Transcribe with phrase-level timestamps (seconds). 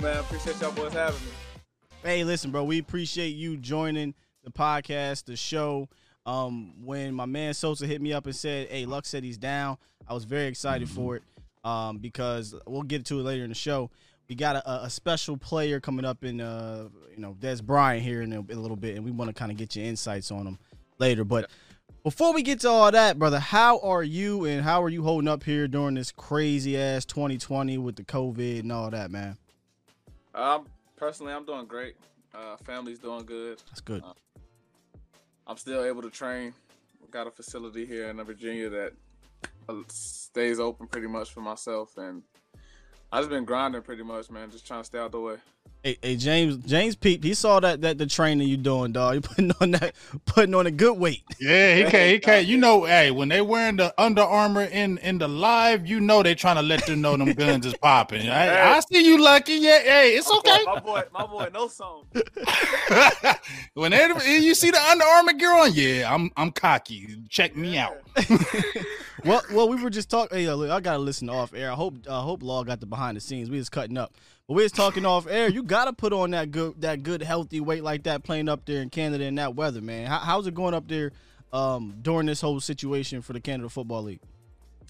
[0.00, 0.18] man.
[0.18, 1.32] Appreciate y'all boys having me.
[2.02, 2.64] Hey, listen, bro.
[2.64, 5.88] We appreciate you joining the podcast, the show.
[6.26, 9.78] Um, when my man Sosa hit me up and said, "Hey, Luck said he's down,"
[10.06, 10.96] I was very excited mm-hmm.
[10.96, 11.22] for it.
[11.64, 13.90] Um, because we'll get to it later in the show.
[14.28, 18.22] We got a, a special player coming up in, uh, you know, Dez Bryant here
[18.22, 20.30] in a, in a little bit, and we want to kind of get your insights
[20.30, 20.58] on him
[20.98, 21.24] later.
[21.24, 21.50] But
[22.04, 25.28] before we get to all that, brother, how are you and how are you holding
[25.28, 29.36] up here during this crazy ass 2020 with the COVID and all that, man?
[30.38, 30.66] Um,
[30.96, 31.96] personally, I'm doing great.
[32.32, 33.60] Uh, family's doing good.
[33.68, 34.04] That's good.
[34.04, 34.12] Uh,
[35.48, 36.54] I'm still able to train.
[37.10, 38.92] Got a facility here in Virginia that
[39.68, 42.22] uh, stays open pretty much for myself, and
[43.10, 44.50] I just been grinding pretty much, man.
[44.50, 45.36] Just trying to stay out the way.
[45.84, 49.14] Hey, hey, James, James Pete, he saw that that the training you doing, dog.
[49.14, 49.94] You putting on that,
[50.26, 51.22] putting on a good weight.
[51.40, 52.46] Yeah, he can't, he can't.
[52.46, 56.22] You know, hey, when they wearing the Under Armour in in the live, you know
[56.22, 58.28] they trying to let them know them guns is popping.
[58.28, 58.60] I, hey.
[58.60, 59.54] I, see you, lucky.
[59.54, 60.64] Yeah, hey, it's okay.
[60.66, 62.04] My boy, my boy, no song.
[63.74, 64.08] when they,
[64.40, 67.16] you see the Under Armour gear on, yeah, I'm I'm cocky.
[67.28, 67.96] Check me out.
[69.24, 70.36] well, well, we were just talking.
[70.36, 71.70] Hey, I gotta listen off air.
[71.70, 73.48] I hope I hope Law got the behind the scenes.
[73.48, 74.12] We was cutting up.
[74.48, 75.48] But we was talking off air.
[75.48, 78.80] You gotta put on that good that good healthy weight like that playing up there
[78.80, 80.06] in Canada in that weather, man.
[80.06, 81.12] How, how's it going up there
[81.52, 84.20] um, during this whole situation for the Canada Football League?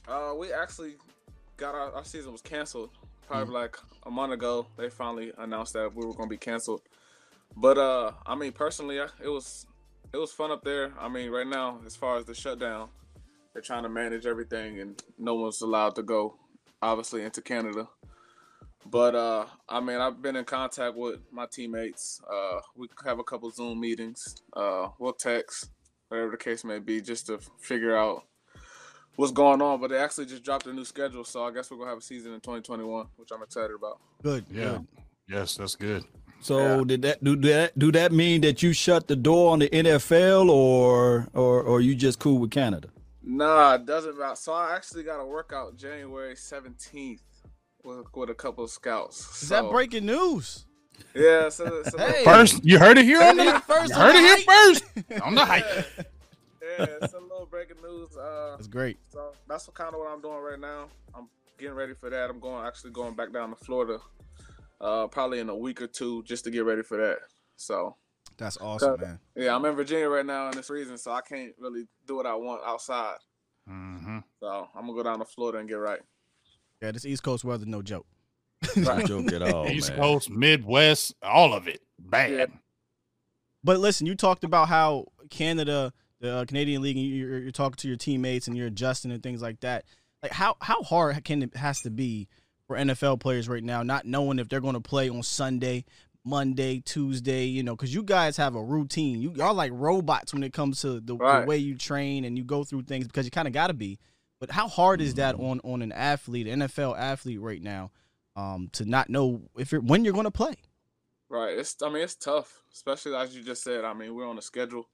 [0.07, 0.95] Uh, we actually
[1.57, 2.91] got our, our season was canceled
[3.27, 3.55] probably mm-hmm.
[3.55, 4.67] like a month ago.
[4.77, 6.83] They finally announced that we were going to be canceled.
[7.57, 9.67] But uh, I mean, personally, it was
[10.13, 10.93] it was fun up there.
[11.01, 12.91] I mean, right now, as far as the shutdown,
[13.53, 16.37] they're trying to manage everything, and no one's allowed to go,
[16.81, 17.89] obviously, into Canada.
[18.87, 22.21] But uh, I mean, I've been in contact with my teammates.
[22.31, 24.37] Uh, we have a couple Zoom meetings.
[24.55, 25.71] Uh, we'll text,
[26.09, 28.25] whatever the case may be, just to figure out
[29.17, 29.81] what's going on.
[29.81, 32.03] But they actually just dropped a new schedule, so I guess we're gonna have a
[32.03, 34.01] season in 2021, which I'm excited about.
[34.23, 34.47] Good.
[34.51, 34.65] Yeah.
[34.65, 34.87] Good.
[35.29, 36.05] Yes, that's good.
[36.41, 36.85] So yeah.
[36.85, 40.49] did that do that do that mean that you shut the door on the NFL
[40.49, 42.89] or or or you just cool with Canada?
[43.23, 44.37] Nah, it doesn't matter.
[44.37, 47.21] So I actually got a workout January 17th
[47.89, 49.43] with, with a couple of scouts.
[49.43, 50.67] Is that breaking news?
[51.15, 51.49] Yeah.
[51.49, 52.25] So, so hey.
[52.25, 53.95] First, you heard it here on the first.
[53.95, 54.85] Heard it here first
[55.23, 55.65] on the hype.
[56.79, 58.17] Yeah, it's a little breaking news.
[58.17, 58.99] Uh, that's great.
[59.09, 60.89] So that's kind of what I'm doing right now.
[61.15, 61.29] I'm
[61.59, 62.31] getting ready for that.
[62.31, 63.99] I'm going actually going back down to Florida,
[64.81, 67.19] uh, probably in a week or two, just to get ready for that.
[67.57, 67.97] So
[68.37, 69.19] that's awesome, man.
[69.35, 72.27] Yeah, I'm in Virginia right now in this reason, so I can't really do what
[72.27, 73.17] I want outside.
[73.69, 74.19] Mm-hmm.
[74.41, 76.01] So I'm gonna go down to Florida and get right.
[76.81, 78.07] Yeah, this East Coast weather, no joke.
[78.77, 79.69] no joke at all.
[79.69, 79.99] East man.
[79.99, 82.31] Coast, Midwest, all of it bad.
[82.33, 82.47] Yeah.
[83.65, 87.89] But listen, you talked about how Canada, the uh, Canadian League, you're, you're talking to
[87.89, 89.85] your teammates and you're adjusting and things like that.
[90.23, 92.29] Like how how hard can it has to be
[92.67, 95.85] for NFL players right now, not knowing if they're going to play on Sunday,
[96.25, 99.23] Monday, Tuesday, you know, because you guys have a routine.
[99.23, 101.41] You are like robots when it comes to the, right.
[101.41, 103.75] the way you train and you go through things because you kind of got to
[103.75, 103.99] be.
[104.41, 107.91] But how hard is that on on an athlete, NFL athlete right now,
[108.37, 110.55] um, to not know if you're when you're going to play?
[111.29, 111.59] Right.
[111.59, 113.85] It's I mean it's tough, especially as you just said.
[113.85, 114.89] I mean we're on a schedule,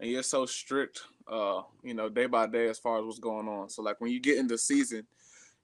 [0.00, 3.48] and you're so strict, uh, you know, day by day as far as what's going
[3.48, 3.68] on.
[3.68, 5.06] So like when you get into season,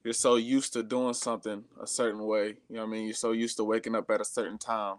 [0.04, 2.56] you're so used to doing something a certain way.
[2.68, 3.06] You know I mean?
[3.06, 4.96] You're so used to waking up at a certain time.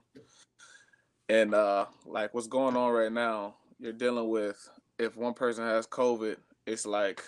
[1.30, 5.88] And uh like what's going on right now, you're dealing with if one person has
[5.88, 7.24] COVID, it's like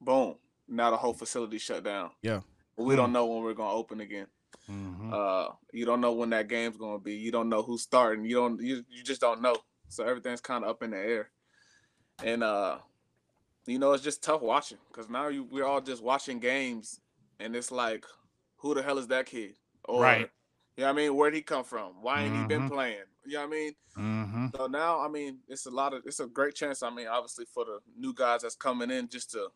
[0.00, 0.36] boom,
[0.68, 2.10] now the whole facility shut down.
[2.22, 2.40] Yeah.
[2.76, 3.14] We don't hmm.
[3.14, 4.26] know when we're gonna open again.
[4.70, 5.12] Mm-hmm.
[5.12, 7.14] Uh, you don't know when that game's gonna be.
[7.14, 8.24] You don't know who's starting.
[8.24, 8.60] You don't.
[8.60, 9.56] You, you just don't know.
[9.88, 11.30] So everything's kind of up in the air,
[12.22, 12.78] and uh,
[13.66, 17.00] you know it's just tough watching because now you, we're all just watching games,
[17.40, 18.04] and it's like,
[18.58, 19.54] who the hell is that kid?
[19.84, 20.30] Or, right.
[20.76, 21.16] You know what I mean?
[21.16, 21.94] Where'd he come from?
[22.02, 22.42] Why ain't mm-hmm.
[22.42, 22.74] he been mm-hmm.
[22.74, 22.98] playing?
[23.26, 23.72] You know what I mean?
[23.98, 24.46] Mm-hmm.
[24.56, 26.84] So now, I mean, it's a lot of, it's a great chance.
[26.84, 29.48] I mean, obviously for the new guys that's coming in, just to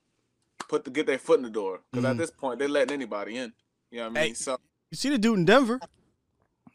[0.72, 2.10] put to get their foot in the door because mm.
[2.10, 3.52] at this point they're letting anybody in.
[3.90, 4.28] You know what I mean?
[4.28, 4.56] Hey, so
[4.90, 5.78] you see the dude in Denver?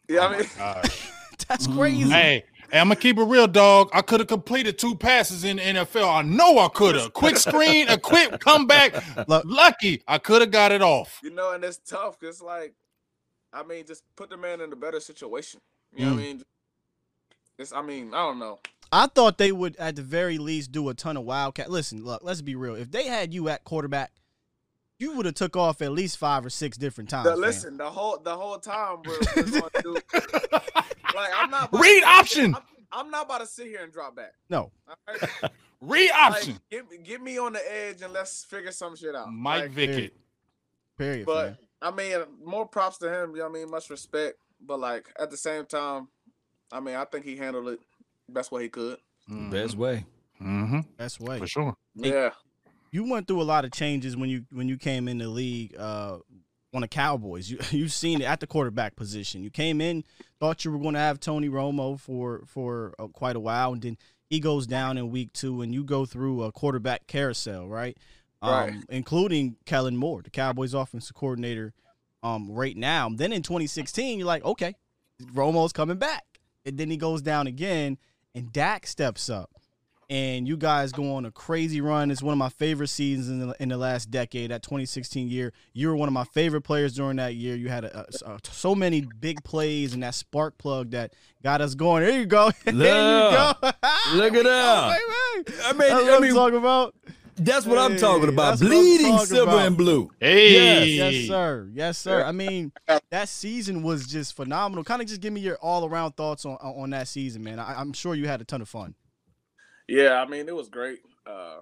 [0.08, 0.48] Yeah, I mean,
[1.48, 2.10] that's crazy.
[2.10, 3.90] Hey, Hey, I'm gonna keep it real, dog.
[3.94, 6.14] I could have completed two passes in the NFL.
[6.14, 7.14] I know I could have.
[7.14, 8.94] Quick screen, a quick comeback.
[9.28, 11.22] Lucky, I could have got it off.
[11.24, 12.74] You know, and it's tough because, like,
[13.54, 15.62] I mean, just put the man in a better situation.
[15.96, 16.16] You know mm.
[16.16, 16.28] what I mm.
[16.28, 16.44] mean?
[17.58, 18.60] It's, I mean, I don't know.
[18.92, 21.70] I thought they would at the very least do a ton of wildcat.
[21.70, 22.76] Listen, look, let's be real.
[22.76, 24.12] If they had you at quarterback,
[25.00, 27.30] you would have took off at least five or six different times.
[27.30, 29.94] The, listen, the whole the whole time we're, we're going to do.
[30.14, 32.56] like I'm not read option.
[32.56, 32.62] I'm,
[32.92, 34.34] I'm, not about to sit here and drop back.
[34.50, 34.72] No.
[35.08, 35.52] Right?
[35.82, 36.54] read option.
[36.72, 39.32] Like, get, get me on the edge and let's figure some shit out.
[39.32, 40.12] Mike like, Vickett.
[40.98, 41.26] Period.
[41.26, 43.32] But I mean, more props to him.
[43.32, 43.70] You know what I mean?
[43.70, 44.38] Much respect.
[44.60, 46.08] But like at the same time,
[46.72, 47.80] I mean, I think he handled it
[48.30, 48.98] best way he could.
[49.28, 50.06] Best way.
[50.42, 50.80] Mm-hmm.
[50.98, 51.40] That's way.
[51.40, 51.76] For sure.
[52.02, 52.30] Hey, Yeah.
[52.92, 55.76] You went through a lot of changes when you when you came in the league
[55.78, 56.20] uh,
[56.74, 57.50] on the Cowboys.
[57.52, 59.44] You you've seen it at the quarterback position.
[59.44, 60.04] You came in,
[60.40, 63.82] thought you were going to have Tony Romo for for uh, quite a while, and
[63.82, 63.98] then
[64.30, 67.98] he goes down in week two, and you go through a quarterback carousel, right?
[68.42, 68.74] Um, Right.
[68.90, 71.74] Including Kellen Moore, the Cowboys offensive coordinator,
[72.24, 73.10] um, right now.
[73.10, 74.76] Then in 2016, you're like, okay,
[75.34, 76.24] Romo's coming back,
[76.66, 77.98] and then he goes down again,
[78.38, 79.50] and Dak steps up
[80.10, 82.12] and you guys go on a crazy run.
[82.12, 84.52] It's one of my favorite seasons in the, in the last decade.
[84.52, 87.56] That 2016 year, you were one of my favorite players during that year.
[87.56, 91.14] You had a, a- a- so many big plays and that spark plug that
[91.44, 92.04] got us going.
[92.04, 92.52] There you go.
[92.64, 93.54] there you go.
[94.14, 95.00] Look at that.
[95.66, 96.96] I mean, I mean, talking about.
[97.38, 98.60] That's what I'm talking about.
[98.60, 99.68] that's what I'm Bleeding talking silver about.
[99.68, 100.10] and blue.
[100.20, 100.88] Hey.
[100.90, 101.70] Yes, sir.
[101.74, 102.24] Yes, sir.
[102.24, 102.72] I mean,
[103.10, 104.84] that season was just phenomenal.
[104.84, 107.60] Kind of just give me your all around thoughts on on that season, man.
[107.60, 108.96] I, I'm sure you had a ton of fun.
[109.88, 111.00] Yeah, I mean it was great.
[111.26, 111.60] Uh,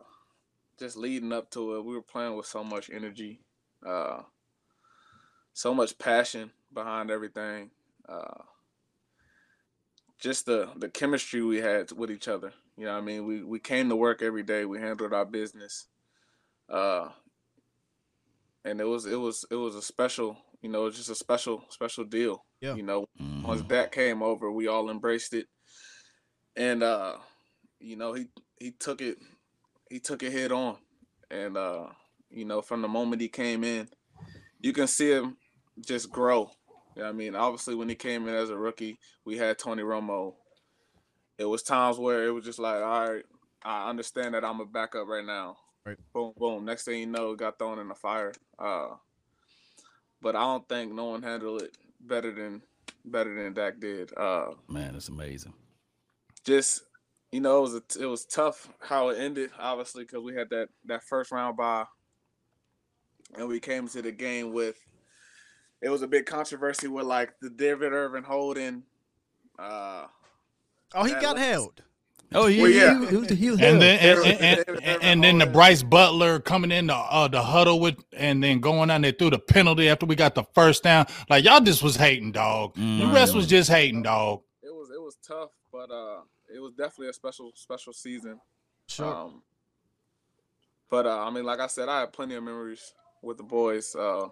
[0.80, 3.40] just leading up to it, we were playing with so much energy,
[3.86, 4.22] uh,
[5.54, 7.72] so much passion behind everything.
[8.08, 8.42] Uh,
[10.20, 12.54] just the the chemistry we had with each other.
[12.78, 14.66] You know, what I mean, we we came to work every day.
[14.66, 15.88] We handled our business,
[16.70, 17.10] uh,
[18.66, 20.38] and it was it was it was a special.
[20.62, 22.44] You know, it was just a special special deal.
[22.60, 22.76] Yeah.
[22.76, 23.06] You know,
[23.44, 23.70] once Mhm.
[23.70, 25.48] that came over, we all embraced it,
[26.56, 27.18] and uh,
[27.80, 28.28] you know, he
[28.60, 29.18] he took it
[29.90, 30.78] he took it head on,
[31.30, 31.88] and uh,
[32.30, 33.88] you know, from the moment he came in,
[34.60, 35.38] you can see him
[35.80, 36.52] just grow.
[36.96, 39.58] You know what I mean, obviously, when he came in as a rookie, we had
[39.60, 40.36] Tony Romo.
[41.38, 43.26] It was times where it was just like, all right,
[43.64, 45.58] I understand that I'm a backup right now.
[45.86, 45.98] Right.
[46.14, 46.66] Boom, boom.
[46.66, 48.34] Next thing you know, got thrown in the fire.
[48.58, 48.96] Uh,
[50.22, 52.62] but I don't think no one handled it better than
[53.04, 54.16] better than Dak did.
[54.18, 55.54] Uh, Man, it's amazing.
[56.44, 56.82] just
[57.32, 60.50] you know, it was a, it was tough how it ended, obviously, because we had
[60.52, 61.86] that that first round bye,
[63.38, 64.78] and we came to the game with.
[65.82, 68.84] It was a big controversy with like the David Irving holding.
[69.60, 70.06] Uh,
[70.96, 71.82] Oh, he That got was- held.
[72.34, 73.00] Oh, he, Well, yeah.
[73.00, 76.40] he, he, was- he was And then and, and, and, and then the Brice Butler
[76.40, 79.88] coming in the uh, the huddle with and then going down there through the penalty
[79.88, 81.06] after we got the first down.
[81.30, 82.74] Like y'all just was hating, dog.
[82.76, 83.14] The Mhm.
[83.14, 84.42] rest was just hating, dog.
[84.64, 86.22] it was it was tough, but uh,
[86.54, 88.40] it was definitely a special special season.
[88.88, 89.06] Sure.
[89.06, 89.44] Um,
[90.90, 93.96] but uh, I mean, like I said, I have plenty of memories with the boys.
[93.96, 94.28] Uh,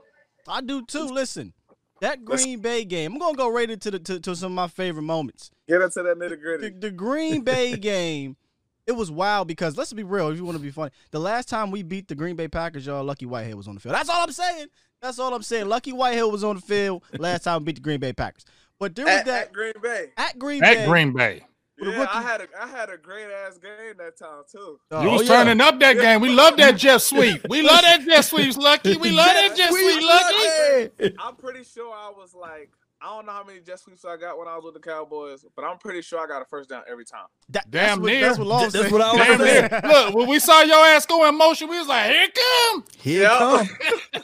[0.47, 1.05] I do too.
[1.05, 1.53] Listen,
[2.03, 3.13] that Let's- Green Bay game.
[3.13, 5.49] I'm gonna go right into the to, to some of my favorite moments.
[5.67, 6.69] get into that nitty The, gritty.
[6.69, 8.37] the Green Bay game.
[8.85, 10.27] It was wild because let's be real.
[10.29, 12.85] If you want to be funny, the last time we beat the Green Bay Packers,
[12.85, 13.95] y'all, Lucky Whitehead was on the field.
[13.95, 14.67] That's all I'm saying.
[15.01, 15.67] That's all I'm saying.
[15.69, 18.43] Lucky Whitehead was on the field last time we beat the Green Bay Packers.
[18.79, 20.07] But there was At, that at Green Bay.
[20.17, 20.81] at Green At Bay.
[20.83, 21.45] At Green Bay.
[21.79, 24.79] With a Yeah, I had a I had a great ass game that time too.
[24.91, 25.43] Oh, You was yeah.
[25.43, 26.21] turning up that game.
[26.21, 27.41] We love that Jet Sweep.
[27.49, 28.95] We love that Jet Sweeps, Lucky.
[28.97, 31.15] We love that Jet Sweep, Lucky.
[31.19, 32.71] I'm pretty sure I was like
[33.03, 35.43] I don't know how many jet sweeps I got when I was with the Cowboys,
[35.55, 37.25] but I'm pretty sure I got a first down every time.
[37.49, 38.21] that- Damn that's what, near.
[38.21, 39.69] That's what Long That's what I was Damn saying.
[39.71, 39.81] near.
[39.91, 42.85] Look, when we saw your ass go in motion, we was like, here it come.
[42.99, 43.37] Here Yeah.
[43.37, 44.21] come.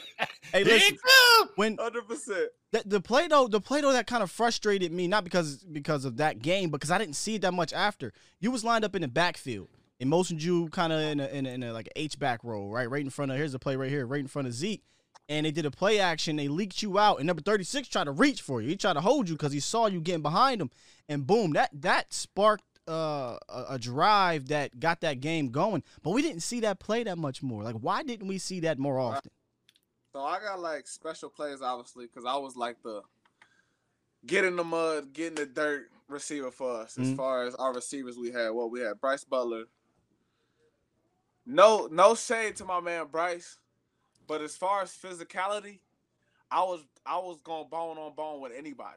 [0.52, 0.94] Hey, Here listen.
[0.96, 1.48] it come.
[1.54, 2.48] When Hundred percent.
[2.72, 6.04] the, the play though, the play though that kind of frustrated me, not because because
[6.04, 8.12] of that game, because I didn't see it that much after.
[8.40, 9.68] You was lined up in the backfield
[10.00, 12.40] and motioned you kind of in a, in, a, in a like a H back
[12.42, 13.36] roll, right, right in front of.
[13.36, 14.82] Here's the play right here, right in front of Zeke,
[15.30, 16.36] and they did a play action.
[16.36, 18.68] They leaked you out, and number thirty six tried to reach for you.
[18.68, 20.70] He tried to hold you because he saw you getting behind him,
[21.08, 22.64] and boom, that that sparked.
[22.88, 27.04] Uh, a, a drive that got that game going, but we didn't see that play
[27.04, 27.62] that much more.
[27.62, 29.30] Like, why didn't we see that more often?
[30.12, 33.02] So I got like special plays, obviously, because I was like the
[34.26, 36.98] get in the mud, get in the dirt receiver for us.
[36.98, 37.16] As Mhm.
[37.16, 39.66] far as our receivers, we had what we had Brice Butler.
[41.46, 43.58] No, no shade to my man Brice,
[44.30, 45.80] but as far as physicality,
[46.52, 48.96] I was I was going bone on bone with anybody.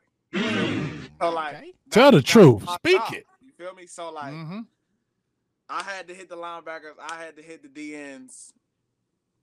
[1.19, 1.73] So like, Okay.
[1.89, 2.61] Tell the truth.
[2.69, 3.13] Speak job.
[3.15, 3.25] it.
[3.41, 3.87] You feel me?
[3.87, 4.67] So like, Mhm.
[5.67, 6.99] I had to hit the linebackers.
[6.99, 8.53] I had to hit the DNs.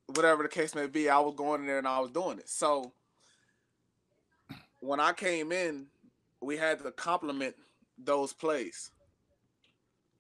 [0.07, 2.49] Whatever the case may be, I was going in there and I was doing it.
[2.49, 2.93] So
[4.79, 5.89] when I came in,
[6.41, 7.57] we had to compliment
[7.99, 8.93] those plays.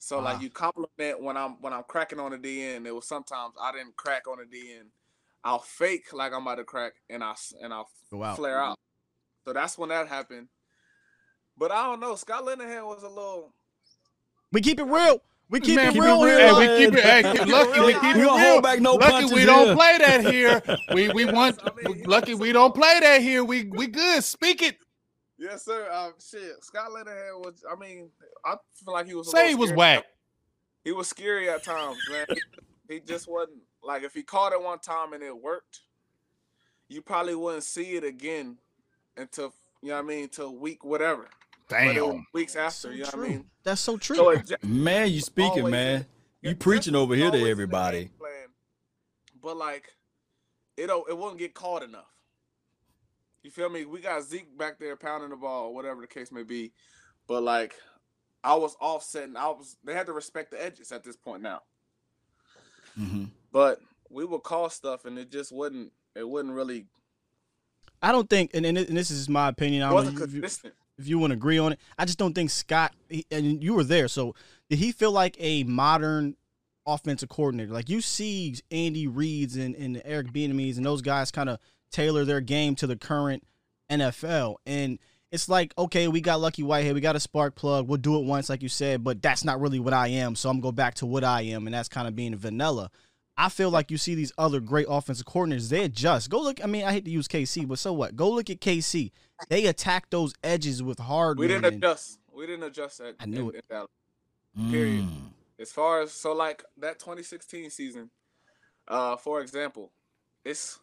[0.00, 0.22] So Ah.
[0.22, 2.86] like you compliment when I'm when I'm cracking on the DN.
[2.86, 4.90] It was sometimes I didn't crack on the DN.
[5.44, 8.36] I'll fake like I'm about to crack and I s- and I'll Go out.
[8.36, 8.78] flare out.
[9.46, 10.48] So that's when that happened.
[11.56, 12.14] But I don't know.
[12.16, 13.54] Scott Linehan was a little
[14.52, 15.22] We keep it real.
[15.48, 16.36] We keep Man, it keep it real real.
[16.60, 16.68] here.
[16.68, 17.02] Hey, we keep it.
[17.04, 18.60] Hey, keep- lucky we keep We it don't real.
[18.62, 19.74] back no lucky we don't here.
[19.74, 20.62] play that here.
[20.94, 21.58] We we want.
[21.64, 23.42] I mean, lucky we don't play that here.
[23.44, 24.22] We we good.
[24.22, 24.76] Speak it.
[25.38, 25.90] Yes, sir.
[25.90, 27.64] Um, shit, Scott Linehan was.
[27.70, 28.10] I mean,
[28.44, 29.26] I feel like he was.
[29.28, 30.04] a Say he was whack.
[30.84, 32.26] He was scary at times, man.
[32.88, 35.80] He, he just wasn't like if he caught it one time and it worked,
[36.88, 38.58] you probably wouldn't see it again
[39.16, 41.28] until you know what I mean, till week whatever.
[41.68, 42.26] But it was Damn.
[42.34, 43.44] weeks So after, you know what I mean.
[43.62, 44.16] That's so true.
[44.16, 46.06] So it just, Man, you speaking, Always man.
[46.42, 48.10] You preaching over here to everybody.
[48.18, 48.48] plan,
[49.40, 49.88] But like,
[50.76, 52.12] it don't, it wouldn't get caught enough.
[53.42, 53.84] You feel me?
[53.84, 56.72] We got Zeke back there pounding the ball, whatever the case may be.
[57.26, 57.74] But like,
[58.42, 59.36] I was offsetting.
[59.36, 59.76] I was.
[59.84, 61.62] They had to respect the edges at this point now.
[62.96, 63.80] hmm But
[64.10, 65.92] we would call stuff, and it just wouldn't.
[66.14, 66.86] It wouldn't really.
[68.02, 69.82] I don't think, and, and this is my opinion.
[69.82, 70.42] I don't know if you,
[71.00, 71.80] if you want to agree on it.
[71.98, 74.08] I just don't think Scott, he, and you were there.
[74.08, 74.34] So
[74.68, 76.36] did he feel like a modern
[76.86, 77.72] offensive coordinator?
[77.72, 81.58] Like you see Andy Reid's and, and Eric Bieniemy's and those guys kind of
[81.90, 83.44] tailor their game to the current
[83.90, 84.98] NFL, and
[85.32, 87.88] it's like okay, we got Lucky Whitehead, we got a spark plug.
[87.88, 90.36] We'll do it once, like you said, but that's not really what I am.
[90.36, 92.90] So I'm gonna go back to what I am, and that's kind of being vanilla.
[93.40, 96.28] I feel like you see these other great offensive coordinators, they adjust.
[96.28, 96.62] Go look.
[96.62, 98.14] I mean, I hate to use KC, but so what?
[98.14, 99.12] Go look at KC.
[99.48, 101.38] They attack those edges with hard.
[101.38, 102.18] We didn't adjust.
[102.30, 103.14] We didn't adjust at.
[103.18, 103.64] I knew in- it.
[104.58, 104.70] in.
[104.70, 105.04] Period.
[105.04, 105.32] Mm.
[105.58, 108.10] As far as so like that 2016 season,
[108.88, 109.90] uh, for example,
[110.44, 110.78] it's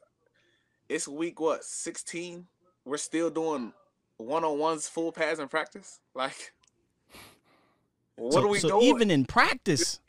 [0.89, 2.47] it's week what 16.
[2.85, 3.71] We're still doing
[4.17, 5.99] one on ones full pads in practice.
[6.15, 6.53] Like,
[8.15, 8.83] what so, are we so doing?
[8.83, 9.99] even in practice,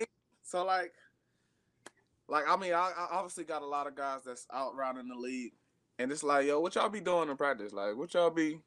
[0.42, 0.94] so like,
[2.28, 5.08] like I mean, I, I obviously got a lot of guys that's out around in
[5.08, 5.52] the league,
[5.98, 7.72] and it's like, yo, what y'all be doing in practice?
[7.72, 8.60] Like, what y'all be?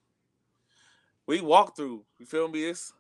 [1.27, 2.03] We walk through.
[2.19, 2.63] You feel me?
[2.65, 2.93] It's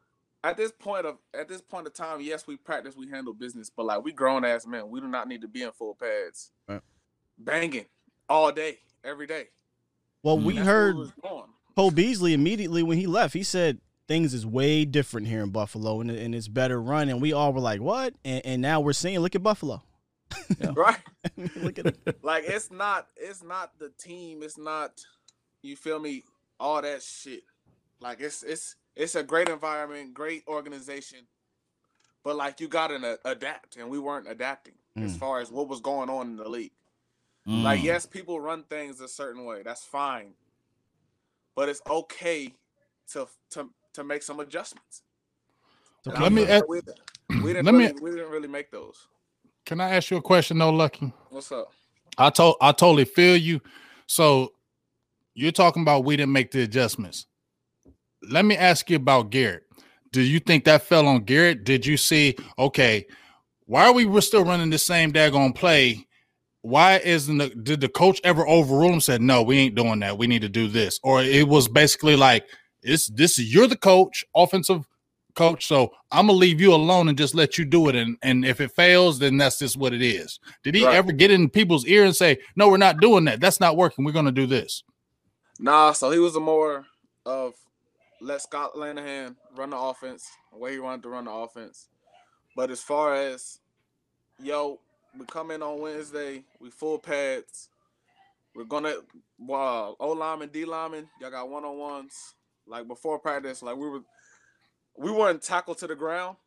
[0.43, 2.21] at this point of at this point of time.
[2.21, 5.27] Yes, we practice, we handle business, but like we grown ass men, we do not
[5.27, 6.81] need to be in full pads, Right.
[7.37, 7.85] banging
[8.29, 9.47] all day, every day.
[10.23, 10.95] well, we heard.
[11.75, 13.33] Cole Beasley immediately when he left.
[13.33, 17.07] He said things is way different here in Buffalo, and, and it's better run.
[17.09, 19.81] And we all were like, "What?" And, and now we're seeing, look at Buffalo.
[20.75, 20.97] right.
[21.57, 22.17] look at it.
[22.23, 25.01] like it's not it's not the team it's not
[25.61, 26.23] you feel me
[26.59, 27.43] all that shit
[27.99, 31.19] like it's it's it's a great environment great organization
[32.23, 35.19] but like you gotta adapt and we weren't adapting as Mm.
[35.19, 36.73] far as what was going on in the league
[37.45, 37.83] like Mm.
[37.83, 40.33] yes people run things a certain way that's fine
[41.55, 42.53] but it's okay
[43.13, 45.03] to to to make some adjustments
[46.05, 46.83] And Let me ask- like
[47.29, 49.07] we, we didn't let me- we didn't really make those
[49.71, 51.13] Can I ask you a question, though, Lucky?
[51.29, 51.71] what's up
[52.17, 53.61] I told I totally feel you.
[54.05, 54.51] So
[55.33, 57.25] you're talking about we didn't make the adjustments.
[58.29, 59.63] Let me ask you about Garrett.
[60.11, 61.63] Do you think that fell on Garrett?
[61.63, 63.05] Did you see, okay,
[63.63, 66.05] why are we we're still running the same daggone play?
[66.63, 68.99] Why isn't the did the coach ever overrule him?
[68.99, 70.17] Said, no, we ain't doing that.
[70.17, 70.99] We need to do this.
[71.01, 72.45] Or it was basically like,
[72.83, 74.85] it's this is you're the coach, offensive
[75.35, 75.65] coach.
[75.67, 77.95] So I'm gonna leave you alone and just let you do it.
[77.95, 80.39] And and if it fails, then that's just what it is.
[80.63, 80.95] Did he Right.
[80.95, 83.39] ever get in people's ear and say, "No, we're not doing that.
[83.41, 84.05] That's not working.
[84.05, 84.83] We're to do this"?
[85.59, 86.85] Nah, so he was a more
[87.25, 87.53] of
[88.19, 91.87] let Scott Linehan run the offense, the way he wanted to run the offense.
[92.55, 93.59] But as far as
[94.41, 94.79] yo,
[95.17, 97.69] we come in on Wednesday, we full pads.
[98.55, 98.95] We're gonna
[99.39, 102.35] wow, O lineman, D lineman, y'all got one on ones.
[102.67, 104.01] Like before practice, like we were
[105.01, 106.37] we weren't tackled to the ground,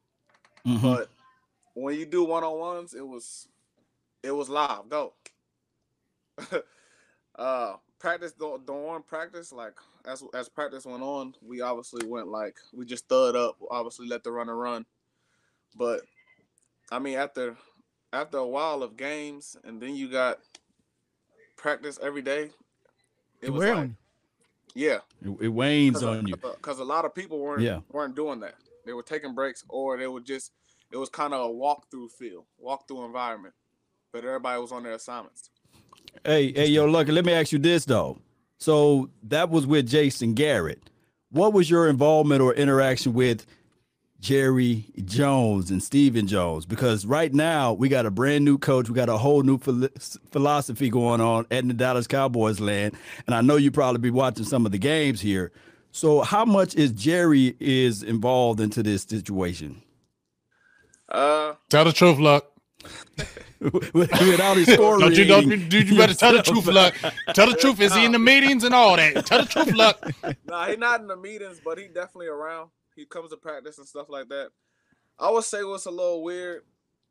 [0.64, 0.80] Mhm.
[0.82, 1.11] but
[1.75, 3.49] when you do one on ones, it was
[4.23, 4.88] it was live.
[4.88, 5.12] Go.
[7.37, 12.56] uh practice don't don't practice like as as practice went on we obviously went like
[12.73, 14.84] we just thud up obviously let the runner run
[15.76, 16.02] but
[16.90, 17.56] i mean after
[18.12, 20.40] after a while of games and then you got
[21.56, 22.50] practice every day
[23.40, 23.90] it was like.
[24.75, 26.35] Yeah It, it wanes on you.
[26.37, 27.81] because a lot of people weren't Yeah.
[27.93, 28.54] weren't doing that
[28.87, 30.52] they were taking breaks or they were just
[30.93, 33.54] it was kind of a walk-through feel walk-through environment
[34.12, 35.50] but everybody was on their assignments
[36.25, 38.19] Hey, hey, yo, Lucky, let me ask you this though.
[38.59, 40.88] So that was with Jason Garrett.
[41.31, 43.45] What was your involvement or interaction with
[44.21, 46.66] Jerry Jones and Stephen Jones?
[46.66, 49.88] Because right now we got a brand new coach, we got a whole new phil-
[50.30, 52.94] philosophy going on at the Dallas Cowboys land,
[53.26, 55.52] and I know you probably be watching some of the games here.
[55.92, 59.83] So how much is Jerry is involved into this situation?
[61.09, 62.47] uh Tell the truth, Luck.
[63.61, 65.38] Without his score Don't you go?
[65.38, 66.94] rating You, you better tell the truth, Luck.
[67.35, 67.80] Tell the truth.
[67.80, 69.25] Is he in the meetings and all that?
[69.26, 69.99] Tell the truth, Luck.
[70.47, 72.71] nah, he not in the meetings, but he definitely around.
[72.94, 74.50] He comes to practice and stuff like that.
[75.18, 76.62] I would say what's a little weird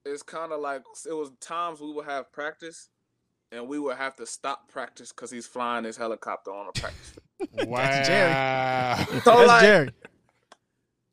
[0.05, 2.89] is kind of like it was times we would have practice
[3.51, 7.13] and we would have to stop practice because he's flying his helicopter on a practice.
[7.67, 7.77] Wow.
[7.83, 9.05] That's Jerry.
[9.21, 9.89] so That's like, Jerry.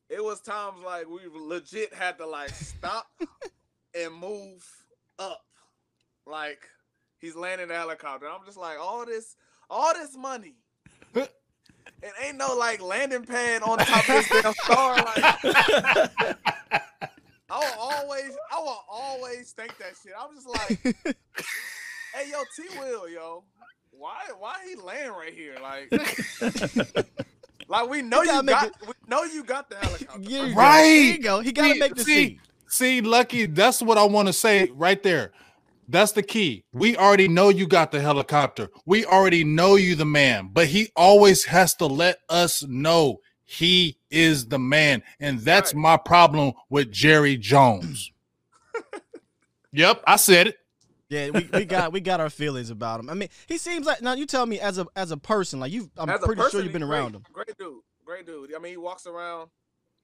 [0.08, 3.06] it was times like we legit had to like stop
[3.94, 4.66] and move
[5.18, 5.44] up,
[6.26, 6.60] like
[7.18, 8.26] he's landing the helicopter.
[8.26, 9.36] I'm just like all this,
[9.68, 10.54] all this money.
[12.02, 14.96] It ain't no like landing pad on top of this damn star.
[14.96, 16.36] Like
[17.52, 20.12] I will always, I will always think that shit.
[20.18, 20.78] I'm just like,
[22.14, 23.42] hey, yo, T Will, yo,
[23.90, 25.56] why, why he land right here?
[25.60, 25.90] Like,
[27.68, 30.20] like we know You you, gotta make got, it- we know you got the helicopter.
[30.22, 30.54] There you first.
[30.54, 30.60] go.
[30.60, 30.82] Right.
[30.82, 31.40] There you go.
[31.40, 32.40] He got to See- make the see, seat.
[32.68, 35.32] See, Lucky, that's what I want to say right there.
[35.90, 36.64] That's the key.
[36.72, 38.68] We already know you got the helicopter.
[38.86, 43.98] We already know you the man, but he always has to let us know he
[44.10, 45.02] is the man.
[45.18, 45.80] And that's Right.
[45.80, 48.12] my problem with Jerry Jones.
[49.72, 50.56] yep, I said it.
[51.08, 53.10] Yeah, we, we got we got our feelings about him.
[53.10, 55.72] I mean, he seems like now you tell me as a as a person, like
[55.72, 57.22] you I'm As pretty person, sure you've been around great, him.
[57.32, 58.54] Great dude, great dude.
[58.54, 59.50] I mean, he walks around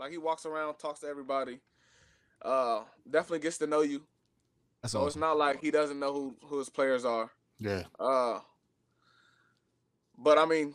[0.00, 1.60] like he walks around, talks to everybody.
[2.42, 4.02] Uh, definitely gets to know you.
[4.82, 7.30] That's So it's not like he doesn't know who who his players are.
[7.58, 7.84] Yeah.
[7.98, 8.40] Uh,
[10.18, 10.74] but I mean,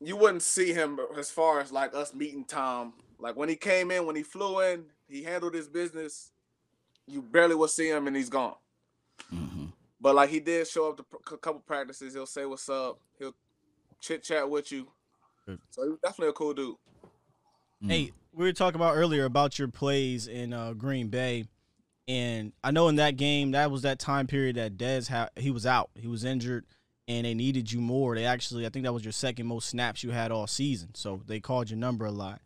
[0.00, 2.94] you wouldn't see him as far as like us meeting Tom.
[3.18, 6.30] Like when he came in, when he flew in, he handled his business.
[7.06, 8.54] You barely would see him, and he's gone.
[9.32, 9.72] Mhm.
[10.00, 12.14] But like he did show up to a couple practices.
[12.14, 12.98] He'll say what's up.
[13.18, 13.34] He'll
[14.00, 14.88] chit chat with you.
[15.70, 16.76] So he was definitely a cool dude.
[17.84, 21.46] Hey, we were talking about earlier about your plays in uh, Green Bay,
[22.10, 25.52] and I know in that game that was that time period that Dez had he
[25.52, 26.66] was out, he was injured,
[27.06, 28.16] and they needed you more.
[28.16, 31.22] They actually, I think that was your second most snaps you had all season, so
[31.28, 32.40] they called your number a lot.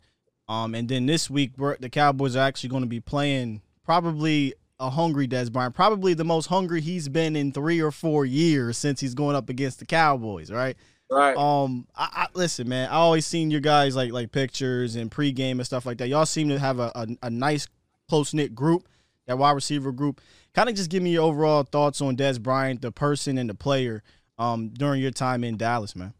[0.47, 4.91] Um, and then this week the Cowboys are actually going to be playing probably a
[4.91, 8.99] hungry Dez Bryant, probably the most hungry he's been in three or four years since
[8.99, 10.77] he's going up against the Cowboys, right?
[11.09, 11.35] Right.
[11.35, 12.87] Um, I, I listen, man.
[12.89, 16.07] I always seen your guys like like pictures and pregame and stuff like that.
[16.07, 17.67] Y'all seem to have a a, a nice
[18.07, 18.87] close knit group,
[19.27, 20.21] that wide receiver group.
[20.53, 23.53] Kind of just give me your overall thoughts on Dez Bryant, the person and the
[23.55, 24.03] player,
[24.37, 26.13] um, during your time in Dallas, man.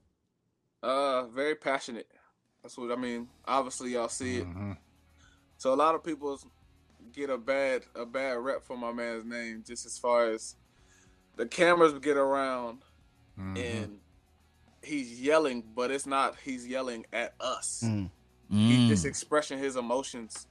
[0.84, 2.08] Uh, very passionate.
[2.62, 3.28] That's what I mean.
[3.46, 4.48] Obviously, y'all see it.
[4.48, 4.78] Mhm.
[5.58, 6.40] So a lot of people
[7.14, 10.56] get a bad a bad rep for my man's name, just as far as
[11.38, 12.84] the cameras get around
[13.40, 13.58] Mhm.
[13.84, 14.00] and
[14.84, 17.84] he's yelling, but it's not he's yelling at us.
[17.86, 18.10] Mm.
[18.50, 19.10] He's just Mm.
[19.10, 20.46] expressing his emotions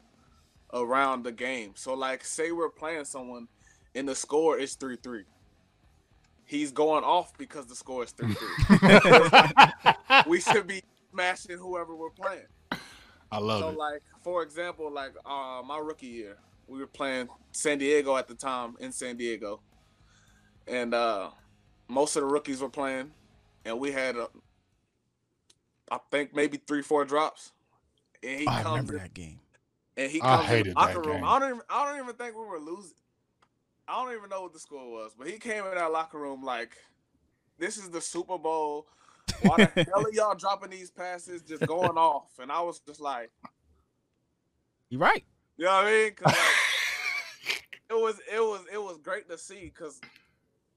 [0.74, 1.72] around the game.
[1.76, 3.48] So like say we're playing someone
[3.94, 5.24] and the score is 3-3.
[6.44, 10.26] He's going off because the score is 3-3.
[10.28, 10.82] we should be
[11.12, 12.46] smashing whoever we're playing.
[13.32, 13.78] I love so it.
[13.78, 18.34] like for example, like uh my rookie year, we were playing San Diego at the
[18.34, 19.60] time in San Diego.
[20.66, 21.30] And uh
[21.88, 23.12] most of the rookies were playing
[23.64, 24.26] and we had uh,
[25.90, 27.52] I think maybe 3 4 drops.
[28.22, 29.40] And he I comes remember in- that game.
[29.96, 31.16] And he I comes in the locker room.
[31.16, 31.24] game.
[31.24, 32.94] I don't even I don't even think we were losing.
[33.86, 36.42] I don't even know what the score was, but he came in that locker room
[36.42, 36.76] like
[37.58, 38.86] this is the Super Bowl.
[39.42, 42.30] Why the hell are y'all dropping these passes just going off?
[42.38, 43.30] And I was just like,
[44.90, 45.24] You right.
[45.56, 46.12] you know what I mean?
[46.24, 46.34] like,
[47.90, 50.00] it was it was it was great to see because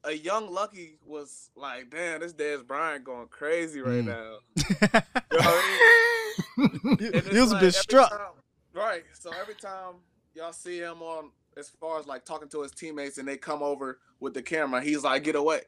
[0.03, 4.05] a young Lucky was like, damn, this Dez Bryant going crazy right Mm.
[4.05, 4.37] now.
[5.31, 6.97] You know what I mean?
[6.99, 8.09] You, And it's was a bit struck.
[8.11, 8.19] time-
[8.77, 9.03] right.
[9.13, 9.95] So every time
[10.33, 13.63] y'all see him on, as far as like talking to his teammates, and they come
[13.63, 15.61] over with the camera, he's like, "Get away."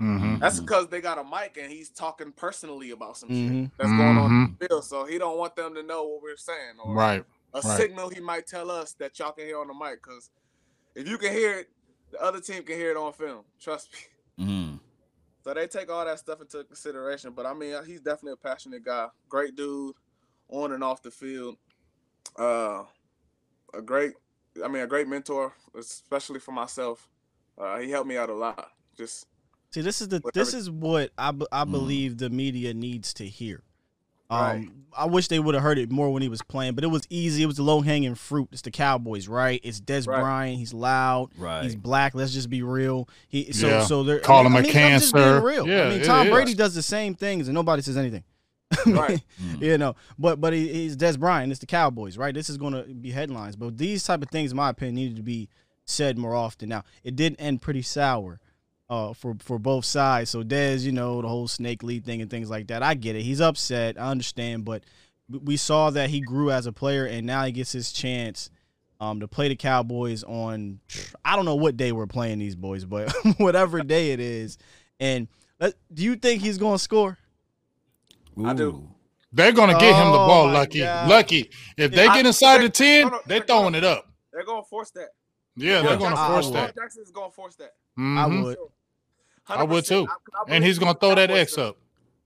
[0.00, 0.40] Mhm.
[0.40, 3.62] That's because they got a mic and he's talking personally about some Mhm.
[3.64, 4.58] shit that's going on in Mhm.
[4.58, 4.84] the field.
[4.84, 7.24] So he don't want them to know what we're saying, or Right.
[7.54, 7.76] a right.
[7.78, 10.02] signal he might tell us that y'all can hear on the mic.
[10.02, 10.30] Because
[10.94, 11.70] if you can hear it,
[12.10, 13.44] the other team can hear it on film.
[13.60, 13.92] Trust
[14.36, 14.44] me.
[14.46, 14.80] Mm.
[15.44, 17.32] So they take all that stuff into consideration.
[17.32, 19.08] But I mean, he's definitely a passionate guy.
[19.28, 19.94] Great dude,
[20.48, 21.56] on and off the field.
[22.38, 22.82] Uh,
[23.72, 24.12] a great,
[24.64, 27.08] I mean, a great mentor, especially for myself.
[27.58, 28.70] Uh, he helped me out a lot.
[28.96, 29.26] Just
[29.72, 31.70] See, this is the this every- is what I, b- I Mm.
[31.72, 33.62] believe the media needs to hear.
[34.30, 34.68] Um, Right.
[34.96, 37.02] I wish they would have heard it more when he was playing, but it was
[37.10, 37.42] easy.
[37.42, 38.48] It was the low hanging fruit.
[38.52, 39.60] It's the Cowboys, right?
[39.62, 40.20] It's Dez Right.
[40.20, 40.58] Bryant.
[40.58, 41.30] He's loud.
[41.36, 41.62] Right.
[41.64, 42.14] He's black.
[42.14, 43.08] Let's just be real.
[43.28, 43.84] He so Yeah.
[43.84, 45.46] so they're Call I mean, him a I mean, I'm just being cancer.
[45.46, 45.66] real.
[45.68, 46.32] Yeah, I mean, it Tom is.
[46.32, 48.24] Brady does the same things and nobody says anything.
[48.86, 49.22] Right.
[49.42, 49.62] Mm.
[49.62, 51.50] you know, but but he, he's Dez Bryant.
[51.50, 52.34] It's the Cowboys, right?
[52.34, 53.56] This is going to be headlines.
[53.56, 55.48] But these type of things, in my opinion, needed to be
[55.84, 56.68] said more often.
[56.68, 58.40] Now, it did end pretty sour
[58.90, 60.30] uh, for for both sides.
[60.30, 62.82] So Dez, you know, the whole snake lead thing and things like that.
[62.82, 63.22] I get it.
[63.22, 63.98] He's upset.
[63.98, 64.82] I understand, but
[65.28, 68.50] we saw that he grew as a player, and now he gets his chance
[69.00, 70.80] um, to play the Cowboys on
[71.24, 74.58] I don't know what day we're playing these boys, but whatever day it is.
[75.00, 75.28] And
[75.60, 77.18] let, do you think he's going to score?
[78.42, 78.88] I do.
[79.32, 80.80] They're gonna get him the Oh, ball, my lucky.
[80.80, 81.08] God.
[81.08, 81.50] Lucky.
[81.76, 84.06] If they I- get inside the 10, on, they're throwing it up.
[84.32, 85.08] They're gonna force that.
[85.56, 85.82] Yeah, Yeah.
[85.88, 86.54] they're gonna I force would.
[86.54, 86.74] that.
[86.74, 87.74] Jackson's gonna force that.
[87.96, 88.44] I Mhm.
[88.44, 88.58] would.
[89.48, 89.88] I would 100%.
[89.88, 90.06] too.
[90.10, 91.76] I- I And he's gonna throw that X up.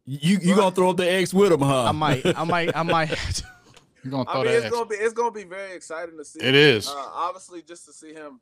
[0.05, 1.85] You you gonna throw up the X with him, huh?
[1.85, 3.44] I might, I might, I might have to.
[4.09, 4.75] Gonna I throw mean, that it's X.
[4.75, 6.40] gonna be it's gonna be very exciting to see.
[6.40, 6.88] It is.
[6.88, 8.40] Uh, obviously, just to see him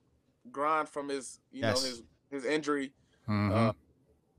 [0.53, 1.83] grind from his you Yes.
[1.83, 2.93] know his his injury.
[3.29, 3.53] Mhm.
[3.53, 3.73] Uh,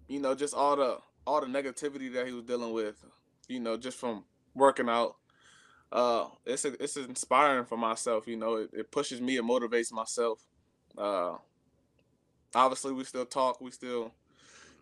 [0.07, 2.95] you know, just all the all the negativity that he was dealing with.
[3.47, 4.23] You know, just from
[4.55, 5.15] working out.
[5.91, 8.27] Uh, it's it's inspiring for myself.
[8.27, 10.41] You know, it, it pushes me, it motivates myself.
[10.97, 11.35] Uh,
[12.53, 14.11] obviously, we still talk, we still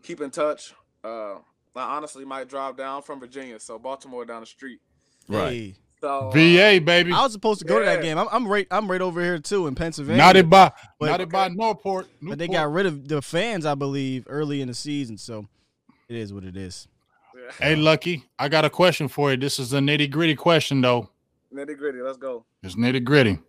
[0.02, 0.74] keep in touch.
[1.04, 1.36] Uh,
[1.76, 4.80] I honestly might drive down from Virginia, so Baltimore down the street.
[5.28, 5.50] Right.
[5.52, 7.12] Hey, So uh, VA baby.
[7.12, 8.18] I was supposed to go to that game.
[8.18, 8.66] I'm, I'm right.
[8.72, 10.18] I'm right over here too in Pennsylvania.
[10.18, 12.08] Not it by But- not it by Norport.
[12.22, 15.18] but they got rid of the fans, I believe, early in the season.
[15.20, 15.48] So
[16.10, 16.88] it is what it is.
[17.46, 17.52] Yeah.
[17.60, 19.38] Hey, Lucky, I got a question for you.
[19.38, 21.10] This is a nitty gritty question, though.
[21.54, 22.02] nitty gritty.
[22.02, 22.46] Let's go.
[22.64, 23.40] It's nitty gritty.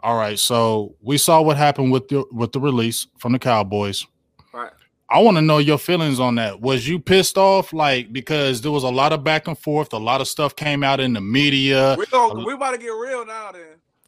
[0.00, 4.04] All right, so we saw what happened with the with the release from the Cowboys.
[4.52, 4.72] All right.
[5.08, 6.60] I want to know your feelings on that.
[6.60, 9.98] Was you pissed off, like because there was a lot of back and forth, a
[9.98, 11.94] lot of stuff came out in the media?
[11.98, 13.52] We going we about to get real now.
[13.52, 13.62] Then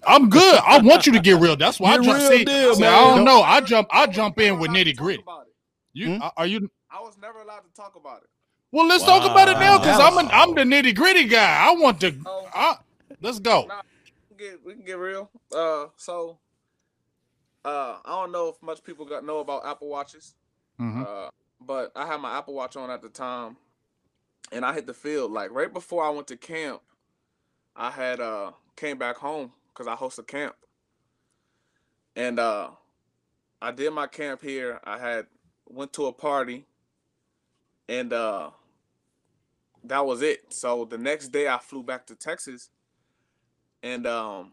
[0.07, 0.61] I'm good.
[0.67, 1.57] I want you to get real.
[1.57, 2.19] That's why I Get jump.
[2.19, 2.93] real See, deal, see, man.
[2.93, 3.43] I don't know.
[3.43, 3.89] I jump.
[3.93, 5.23] I I jump in with nitty gritty.
[5.93, 6.23] You Hmm?
[6.37, 6.69] are you?
[6.91, 8.29] I was never allowed to talk about it.
[8.75, 11.65] Well, let's talk about it now because I'm an, I'm the nitty gritty guy.
[11.65, 12.13] I want to.
[12.27, 12.49] Oh.
[12.53, 12.77] I,
[13.23, 13.67] let's go.
[13.67, 13.83] Nah,
[14.29, 15.31] we can get we can get real.
[15.55, 16.39] Uh, so
[17.65, 20.35] uh, I don't know if much people got know about Apple Watches.
[20.81, 21.07] Mhm.
[21.07, 23.57] Uh, but I had my Apple Watch on at the time,
[24.51, 26.83] and I hit the field like right before I went to camp.
[27.77, 30.57] I had uh came back home because I host a camp,
[32.17, 32.71] and uh,
[33.63, 34.81] I did my camp here.
[34.83, 35.27] I had
[35.69, 36.67] went to a party,
[37.89, 38.51] and uh,
[39.85, 40.53] that was it.
[40.53, 42.71] So the next day I flew back to Texas,
[43.83, 44.53] and um,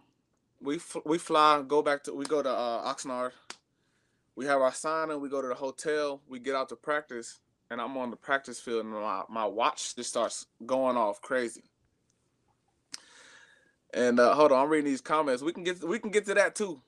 [0.61, 3.31] we we fly go back to we go to uh, Oxnard
[4.35, 7.39] we have our signing, we go to the hotel, we get out to practice,
[7.69, 11.63] and I'm on the practice field, and my, my watch just starts going off crazy.
[13.93, 15.43] And uh, hold on, I'm reading these comments.
[15.43, 16.81] We can get we can get to that too.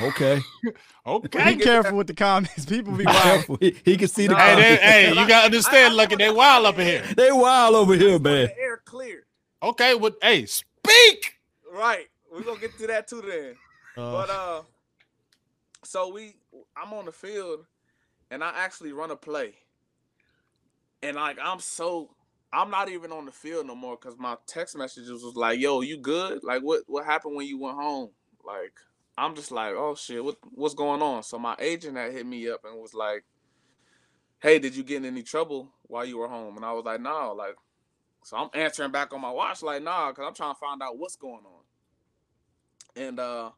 [0.00, 0.40] Okay.
[1.06, 1.54] Okay.
[1.56, 2.64] Be careful with the comments.
[2.64, 3.22] People be Be wild.
[3.22, 3.58] careful.
[3.60, 4.32] He, he can see the.
[4.32, 4.38] Nah.
[4.40, 4.82] Hey, they, comments.
[4.84, 7.02] hey, you gotta understand, I- I Lucky, they wild up in here.
[7.14, 8.46] they wild over here, man.
[8.46, 9.26] The air clear.
[9.62, 11.34] Okay, well, hey, speak.
[11.70, 12.06] Right.
[12.32, 13.54] We're gonna get to that too then.
[14.02, 14.62] Uh, But uh
[15.84, 16.36] so we
[16.74, 17.66] I'm on the field
[18.30, 19.52] and I actually run a play.
[21.02, 22.14] And like I'm so
[22.52, 25.82] I'm not even on the field no more because my text messages was like, yo,
[25.82, 26.42] you good?
[26.42, 28.08] Like what what happened when you went home?
[28.42, 28.72] Like
[29.16, 31.22] I'm just like, oh shit, what what's going on?
[31.22, 33.24] So my agent had hit me up and was like,
[34.40, 36.56] Hey, did you get in any trouble while you were home?
[36.56, 37.54] And I was like, no, like
[38.24, 40.98] so I'm answering back on my watch, like, nah, because I'm trying to find out
[40.98, 43.02] what's going on.
[43.02, 43.50] And uh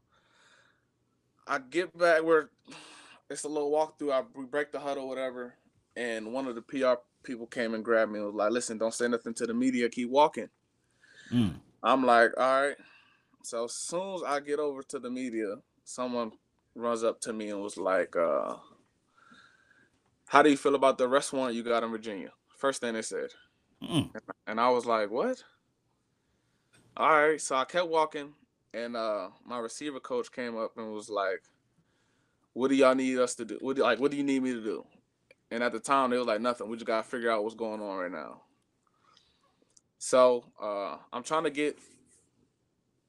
[1.46, 2.50] I get back where
[3.30, 4.12] it's a little walkthrough.
[4.12, 5.54] I we break the huddle, whatever,
[5.96, 8.94] and one of the PR people came and grabbed me and was like, "Listen, don't
[8.94, 9.88] say nothing to the media.
[9.88, 10.48] Keep walking."
[11.32, 11.54] Mm.
[11.82, 12.76] I'm like, "All right."
[13.46, 16.32] So as soon as I get over to the media, someone
[16.74, 18.56] runs up to me and was like, uh,
[20.26, 23.02] "How do you feel about the arrest warrant you got in Virginia?" First thing they
[23.02, 23.30] said,
[23.80, 24.10] Mm.
[24.48, 25.44] and I was like, "What?"
[26.96, 28.34] All right, so I kept walking,
[28.74, 31.44] and uh, my receiver coach came up and was like,
[32.52, 33.58] "What do y'all need us to do?
[33.60, 34.84] What do, like, what do you need me to do?"
[35.52, 36.68] And at the time, they was like, "Nothing.
[36.68, 38.42] We just gotta figure out what's going on right now."
[39.98, 41.78] So uh, I'm trying to get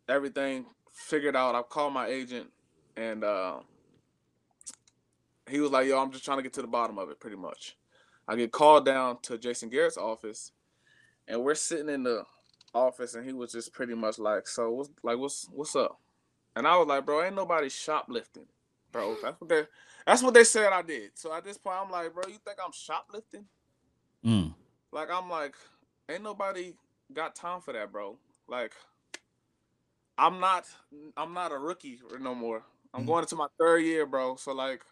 [0.09, 1.55] everything figured out.
[1.55, 2.51] I called my agent,
[2.95, 3.59] and uh,
[5.49, 7.37] he was like, "Yo, I'm just trying to get to the bottom of it, pretty
[7.37, 7.77] much."
[8.27, 10.51] I get called down to Jason Garrett's office,
[11.27, 12.23] and we're sitting in the
[12.73, 15.99] office, and he was just pretty much like, "So what's like what's what's up?"
[16.55, 18.47] And I was like, "Bro, ain't nobody shoplifting,
[18.91, 19.15] bro.
[19.21, 19.63] That's what they
[20.05, 22.57] that's what they said I did." So at this point, I'm like, "Bro, you think
[22.63, 23.45] I'm shoplifting?"
[24.25, 24.53] Mm.
[24.91, 25.55] Like I'm like,
[26.09, 26.73] ain't nobody
[27.13, 28.17] got time for that, bro.
[28.47, 28.73] Like,
[30.17, 30.65] I'm not
[31.15, 32.63] I'm not a rookie no more.
[32.93, 33.05] I'm Mhm.
[33.05, 34.35] going into my third year, bro.
[34.35, 34.83] So like,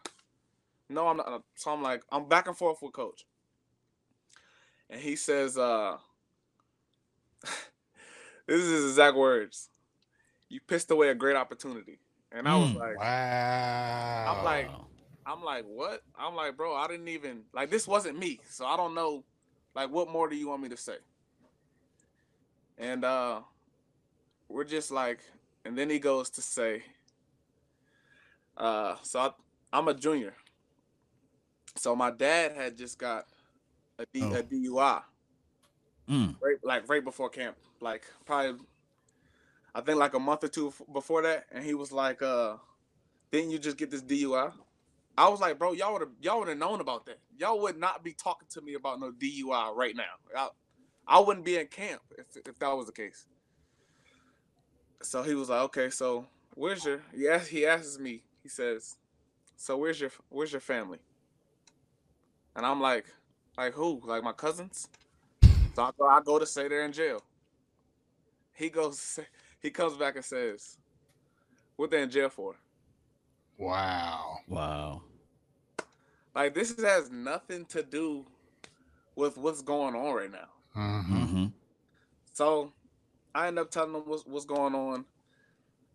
[0.89, 1.43] no, I'm not.
[1.55, 3.25] So I'm like, I'm back and forth with coach,
[4.89, 5.97] and he says, uh,
[8.47, 9.69] this is his exact words.
[10.49, 11.99] You pissed away a great opportunity,
[12.31, 12.75] and I was Mm.
[12.75, 13.11] like, Wow.
[14.25, 14.73] I'm like,
[15.25, 16.01] I'm like, what?
[16.15, 19.25] I'm like, bro, I didn't even like this wasn't me, so I don't know.
[19.75, 20.97] Like, what more do you want me to say?
[22.77, 23.41] And uh
[24.49, 25.19] we're just like,
[25.65, 26.83] and then he goes to say,
[28.57, 29.29] uh, so I,
[29.73, 30.33] I'm a junior.
[31.77, 33.25] So my dad had just got
[33.99, 34.33] a, D, Oh.
[34.35, 35.01] a DUI,
[36.07, 36.35] Mm.
[36.39, 38.59] right, like right before camp, like probably,
[39.73, 42.57] I think like a month or two before that, and he was like, uh,
[43.31, 44.53] didn't you just get this DUI?
[45.17, 47.19] I was like, bro, y'all would have y'all would have known about that.
[47.37, 50.03] Y'all would not be talking to me about no DUI right now.
[50.37, 50.49] I,
[51.07, 53.25] I wouldn't be in camp if if that was the case.
[55.07, 57.01] So he was like, okay, so where's your?
[57.13, 58.23] He asks, he asks me.
[58.43, 58.97] He says,
[59.55, 60.99] so where's your where's your family?
[62.55, 63.05] And I'm like,
[63.57, 64.01] like who?
[64.03, 64.87] Like my cousins?
[65.75, 67.23] So I go, I go to say they're in jail.
[68.53, 69.19] He goes,
[69.61, 70.77] he comes back and says,
[71.77, 72.55] what they in jail for?
[73.57, 74.39] Wow.
[74.47, 75.03] Wow.
[76.35, 78.25] Like this has nothing to do
[79.15, 80.49] with what's going on right now.
[80.73, 81.45] hmm hmm
[82.33, 82.73] So
[83.35, 85.05] I end up telling them what's, what's going on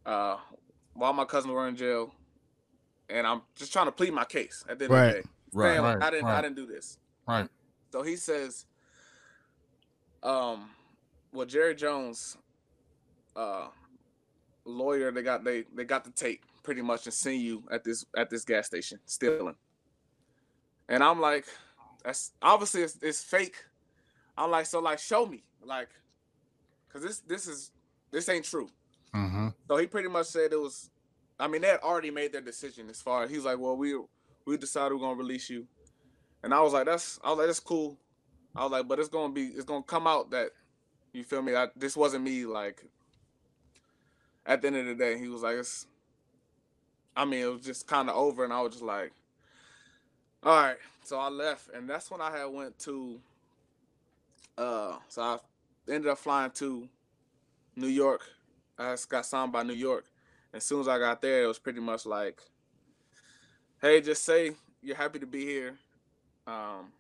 [0.07, 0.37] uh,
[0.95, 2.15] while my cousins were in jail,
[3.09, 5.07] and I'm just trying to plead my case at the end Right.
[5.07, 5.29] of the day.
[5.53, 5.81] Right.
[5.81, 6.27] Like, Right, I didn't.
[6.27, 6.43] I right.
[6.43, 6.99] didn't do this.
[7.27, 7.49] Right.
[7.91, 8.67] So he says,
[10.23, 10.71] um,
[11.33, 12.37] well, Jerry Jones,
[13.35, 13.69] uh,
[14.65, 18.05] lawyer, they got they they got the tape pretty much and seen you at this
[18.17, 19.57] at this gas station stealing.
[20.89, 21.47] And I'm like,
[22.05, 23.65] that's obviously it's, it's fake.
[24.37, 25.89] I'm like, so like, show me, like,
[26.93, 27.71] cause this this is
[28.11, 28.69] this ain't true.
[29.13, 30.91] hmm So he pretty much said it was.
[31.39, 33.27] I mean, they had already made their decision as far.
[33.27, 33.99] He was like, "Well, we
[34.47, 35.67] we decided we're gonna release you,"
[36.43, 37.97] and I was like, "That's." I was like, "That's cool."
[38.55, 39.47] I was like, "But it's gonna be.
[39.47, 40.51] It's gonna come out that
[41.13, 41.55] you feel me.
[41.57, 42.45] I, this wasn't me.
[42.45, 42.85] Like
[44.47, 45.87] at the end of the day, he was like, "It's."
[47.17, 49.13] I mean, it was just kind of over, and I was just like,
[50.43, 53.21] "All right." So I left, and that's when I had went to.
[54.59, 55.39] Uh, so I
[55.91, 56.89] ended up flying to
[57.77, 58.23] New York.
[58.79, 60.05] I just got signed by New York.
[60.53, 62.41] As soon as I got there, it was pretty much like,
[63.81, 65.79] "Hey, just say you're happy to be here,
[66.47, 66.93] um,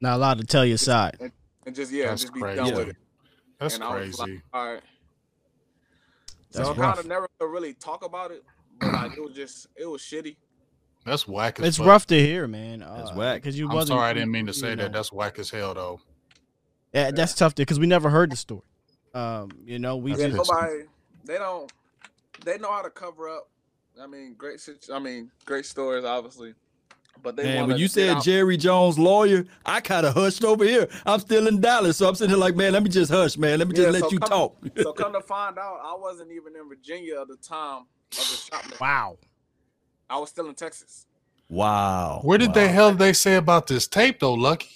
[0.00, 1.16] Not allowed to tell your side.
[1.66, 2.56] and just yeah, That's just be crazy.
[2.56, 2.96] done with it."
[3.60, 4.32] That's and I was crazy.
[4.34, 4.82] like, "All right."
[6.52, 8.42] That's so I kind of never really talk about it,
[8.80, 10.36] but like it was just it was shitty.
[11.04, 11.60] That's whack.
[11.60, 11.86] As It's fuck.
[11.86, 12.80] rough to hear, man.
[12.80, 13.42] That's uh, whack.
[13.42, 13.98] Because you I'm wasn't.
[13.98, 14.84] sorry, I didn't mean to you say know.
[14.84, 14.92] that.
[14.92, 16.00] That's whack as hell, though.
[16.92, 18.62] Yeah, that's tough because we never heard the story.
[19.14, 20.82] Um, you know, we That's Yeah, just nobody
[21.24, 21.70] they don't
[22.44, 23.48] they know how to cover up.
[24.00, 24.60] I mean, great.
[24.92, 26.54] I mean, great stories, obviously,
[27.22, 30.64] but they And when you said out- Jerry Jones lawyer, I kind of hushed over
[30.64, 30.88] here.
[31.04, 33.58] I'm still in Dallas, so I'm sitting here like, man, let me just hush, man.
[33.58, 34.56] Let me just Yeah, let so you come- talk.
[34.80, 38.14] so come to find out, I wasn't even in Virginia at the time of the
[38.36, 38.78] shoplifting.
[38.80, 39.18] wow.
[40.08, 41.06] I was still in Texas.
[41.48, 42.20] wow.
[42.22, 42.54] Where did wow.
[42.54, 44.70] the hell they say about this tape, though, Lucky?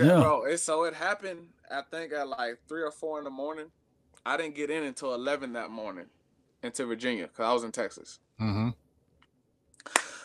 [0.00, 0.20] Yeah, Yeah.
[0.20, 0.44] bro.
[0.44, 1.48] It, so it happened.
[1.70, 3.66] I think at like three or four in the morning.
[4.26, 6.06] I didn't get in until eleven that morning
[6.62, 8.18] into Virginia because I was in Texas.
[8.40, 8.70] Mm-hmm.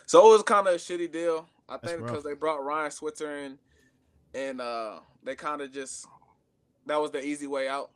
[0.05, 1.47] So it was kind of a shitty deal.
[1.67, 2.11] I That's think rough.
[2.11, 3.57] because they brought Ryan Switzer in,
[4.33, 6.05] and uh, they kind of just
[6.85, 7.91] that was the easy way out.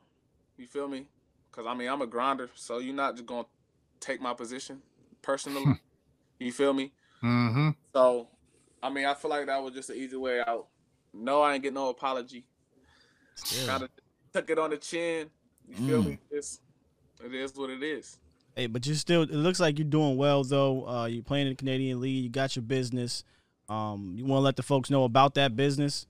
[0.57, 1.05] You feel me?
[1.51, 3.45] Because I mean I'm a grinder, so you're not just gonna
[3.99, 4.81] take my position
[5.21, 5.79] personally.
[6.39, 6.93] you feel me?
[7.23, 7.69] Mm-hmm.
[7.93, 8.27] So
[8.81, 10.67] I mean I feel like that was just an easy way out.
[11.13, 12.45] No, I ain't get no apology.
[13.65, 13.89] Kind of
[14.33, 15.29] took it on the chin.
[15.67, 16.05] You feel Mm.
[16.05, 16.19] me?
[16.31, 16.59] It's,
[17.23, 18.17] it is what it is.
[18.55, 19.23] Hey, but you still.
[19.23, 20.87] It looks like you're doing well though.
[20.87, 22.23] Uh, you're playing in the Canadian League.
[22.23, 23.23] You got your business.
[23.69, 26.07] Um, you want to let the folks know about that business?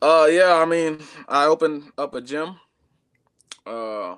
[0.00, 0.54] Uh, yeah.
[0.54, 2.56] I mean, I opened up a gym.
[3.66, 4.16] Uh,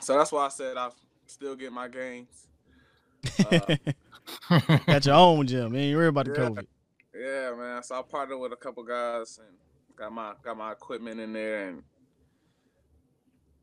[0.00, 0.90] so that's why I said I
[1.26, 2.48] still get my games.
[3.42, 3.66] Uh,
[4.88, 5.72] got your own gym.
[5.72, 6.32] Man, you worry about the Yeah.
[6.32, 6.66] COVID.
[7.14, 7.82] Yeah, man.
[7.82, 9.56] So I partnered with a couple guys and
[9.96, 11.82] got my got my equipment in there, and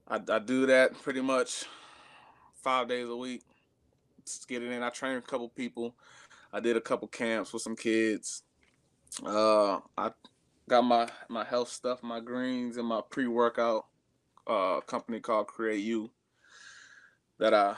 [0.07, 1.65] I I do that pretty much
[2.63, 3.43] five days a week.
[4.25, 4.83] Just get it in.
[4.83, 5.95] I train a couple people.
[6.53, 8.43] I did a couple camps with some kids.
[9.25, 10.11] Uh, I
[10.69, 13.85] got my my health stuff, my greens, and my pre workout
[14.47, 16.09] uh company called Create You
[17.39, 17.75] that I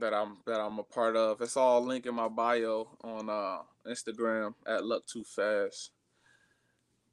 [0.00, 1.40] that I'm that I'm a part of.
[1.40, 5.90] It's all linked in my bio on uh Instagram at Luck Too Fast.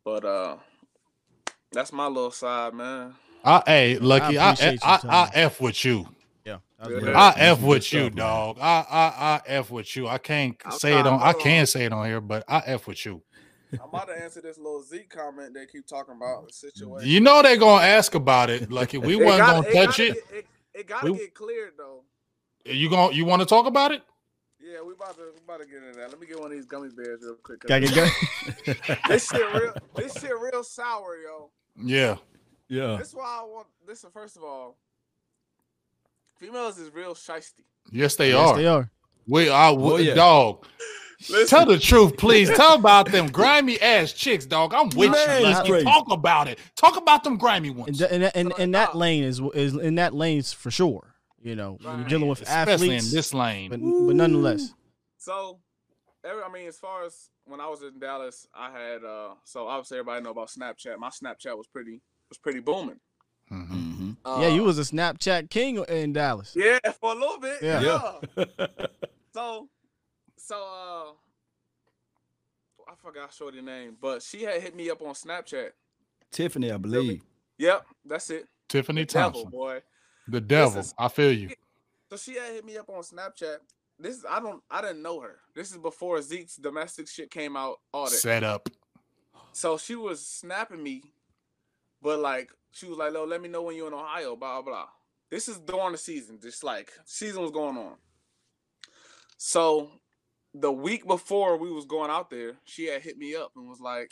[0.04, 0.58] But uh
[1.72, 3.16] that's my little side, man.
[3.44, 5.30] I, hey, Lucky, I, I, appreciate I, your I, time.
[5.34, 6.08] f with you.
[6.46, 6.94] Yeah, that Yeah.
[6.96, 7.16] was great.
[7.16, 8.16] I That's f some with you, stuff, man.
[8.16, 8.58] dog.
[8.62, 10.08] I, I, I f with you.
[10.08, 11.20] I can't I'm say it on.
[11.20, 13.22] to I can not say it on here, but I f with you.
[13.74, 17.10] I'm about to answer this little Zeke comment they keep talking about the situation.
[17.10, 18.72] You know they're gonna ask about it.
[18.72, 20.14] Lucky, we It wasn't gotta- gonna touch gotta it.
[20.30, 22.04] Get, it, it gotta We- get cleared though.
[22.66, 24.02] You gonna you want to talk about it?
[24.62, 26.10] Yeah, we about to we about to get into that.
[26.10, 27.60] Let me get one of these gummy bears real quick.
[27.60, 31.50] 'cause Gotta get go- this shit real this shit real sour, yo.
[31.84, 32.16] Yeah.
[32.70, 32.96] yeah.
[32.98, 34.06] This is why I want this.
[34.14, 34.78] First of all,
[36.40, 37.64] females is real shisty.
[37.92, 38.56] Yes, they yes, are.
[38.58, 38.90] they are.
[39.28, 40.14] We are Oh, yeah.
[40.14, 40.66] dog.
[41.30, 41.48] Listen.
[41.48, 42.50] Tell the truth, please.
[42.50, 44.74] Tell about them grimy ass chicks, dog.
[44.74, 45.48] I'm with Man, you.
[45.48, 45.86] Let's crazy.
[45.86, 46.60] talk about it.
[46.76, 47.98] Talk about them grimy And ones.
[48.00, 51.13] th- and and, So, and that lane is is in that lane's for sure.
[51.44, 53.70] You know, when you're dealing with Especially athletes, in this lane.
[53.70, 54.74] but but nonetheless,
[55.18, 55.60] So,
[56.24, 59.68] every, I mean, as far as when I was in Dallas, I had uh, so
[59.68, 60.98] obviously everybody know about Snapchat.
[61.00, 63.00] My Snapchat was pretty was pretty booming.
[63.52, 63.68] Mhm.
[63.70, 64.12] Mm-hmm.
[64.26, 66.54] Uh, yeah, you was a Snapchat king in Dallas.
[66.56, 67.58] yeah for a little bit.
[67.62, 67.82] Yeah.
[68.38, 68.48] Yeah.
[69.34, 69.68] so,
[70.38, 71.12] so uh,
[72.90, 75.72] I forgot shorty name, but she had hit me up on Snapchat.
[76.32, 77.22] Tiffany, I believe.
[77.58, 78.48] Yep, that's it.
[78.70, 79.52] Tiffany The devil, Thompson.
[79.52, 79.82] boy.
[80.28, 80.80] The devil.
[80.80, 81.50] is- I feel you.
[82.10, 83.58] So she had hit me up on Snapchat.
[84.00, 85.40] This is I don't I didn't know her.
[85.56, 87.80] This is before Zeke's domestic shit came out.
[87.94, 88.12] All that.
[88.12, 88.70] Set up.
[89.52, 91.04] So she was snapping me,
[92.02, 94.72] but like she was like, "No, let me know when you're in Ohio." Blah blah.
[94.72, 94.88] blah.
[95.30, 97.96] This is during the season, just like season was going on.
[99.38, 99.92] So
[100.54, 103.80] the week before we was going out there, she had hit me up and was
[103.80, 104.12] like,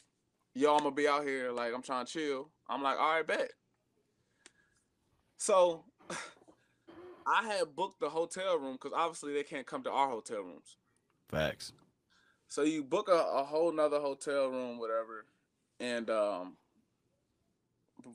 [0.54, 1.52] "Yo, I'm gonna be out here.
[1.52, 3.52] Like I'm trying to chill." I'm like, "All right, bet."
[5.38, 5.86] So
[7.26, 10.78] I had booked the hotel room because obviously they can't come to our hotel rooms.
[11.30, 11.74] Facts.
[12.48, 15.26] So you book a, a whole nother hotel room, whatever,
[15.80, 16.58] and um,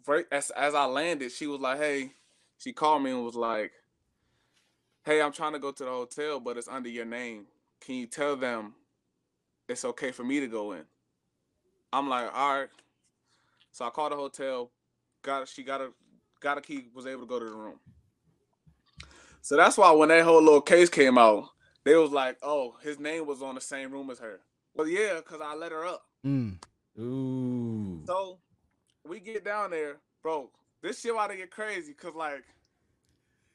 [0.06, 2.12] right as as I landed, she was like, "Hey,"
[2.58, 3.72] she called me and was like,
[5.04, 7.46] "Hey, I'm trying to go to the hotel, but it's under your name.
[7.80, 8.74] Can you tell them
[9.68, 10.84] it's okay for me to go in?"
[11.92, 12.68] I'm like, "All right."
[13.72, 14.70] So I called the hotel,
[15.22, 15.92] got she got a
[16.40, 17.78] got a key, was able to go to the room.
[19.42, 21.48] So that's why when that whole little case came out,
[21.84, 24.40] they was like, "Oh, his name was on the same room as her."
[24.74, 26.02] Well, yeah, cause I let her up.
[26.24, 26.58] Mm.
[26.98, 28.02] Ooh.
[28.06, 28.38] So
[29.06, 30.50] we get down there, bro.
[30.82, 32.44] This shit about to get crazy, cause like,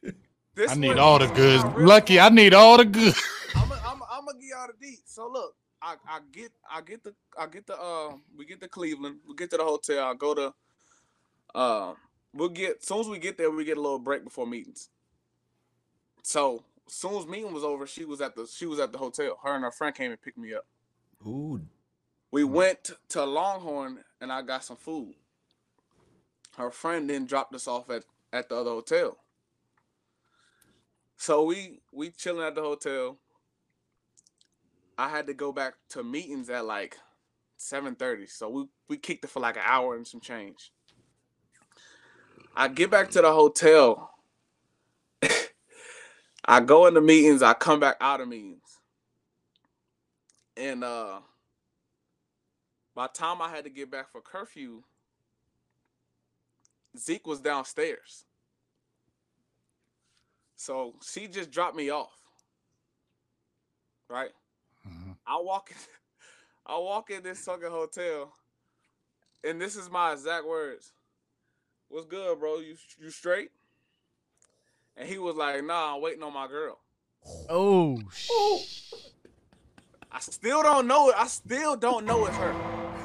[0.55, 1.63] this I need all the this goods.
[1.75, 3.21] really- Lucky, I need all the goods.
[3.55, 5.13] I'm gonna I'm, I'm give y'all the deets.
[5.13, 8.67] So look, I, I get I get the I get the uh we get to
[8.69, 10.53] Cleveland, we get to the hotel, I go to
[11.53, 11.93] uh
[12.33, 14.89] we'll get as soon as we get there, we get a little break before meetings.
[16.23, 18.97] So as soon as meeting was over, she was at the she was at the
[18.97, 19.39] hotel.
[19.43, 20.65] Her and her friend came and picked me up.
[21.25, 21.61] Ooh.
[22.31, 25.15] We went to Longhorn and I got some food.
[26.57, 29.17] Her friend then dropped us off at, at the other hotel.
[31.17, 33.17] So we we chilling at the hotel.
[34.97, 36.97] I had to go back to meetings at like
[37.59, 38.29] 7:30.
[38.29, 40.71] So we we kicked it for like an hour and some change.
[42.55, 44.11] I get back to the hotel.
[46.45, 48.79] I go into meetings, I come back out of meetings.
[50.57, 51.21] And uh
[52.95, 54.83] by the time I had to get back for curfew,
[56.97, 58.25] Zeke was downstairs.
[60.57, 62.13] So she just dropped me off.
[64.09, 64.31] Right?
[64.87, 65.15] Mhm.
[65.25, 65.77] I walk in,
[66.65, 68.33] I walk in this fucking hotel,
[69.43, 70.91] and this is my exact words.
[71.91, 72.59] What's good, bro?
[72.59, 73.51] You you straight?
[74.95, 76.79] And he was like, Nah, I'm waiting on my girl.
[77.49, 78.29] Oh, sh-
[80.09, 81.15] I still don't know it.
[81.17, 82.53] I still don't know it's her.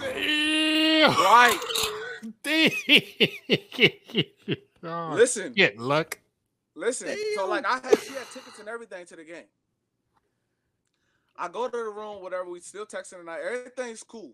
[0.00, 1.10] Damn.
[1.10, 1.58] Right?
[2.42, 2.70] Damn.
[5.16, 6.20] Listen, Get luck.
[6.76, 7.08] listen.
[7.34, 9.46] So like, I had she had tickets and everything to the game.
[11.36, 12.48] I go to the room, whatever.
[12.48, 13.40] We still texting tonight.
[13.44, 14.32] Everything's cool.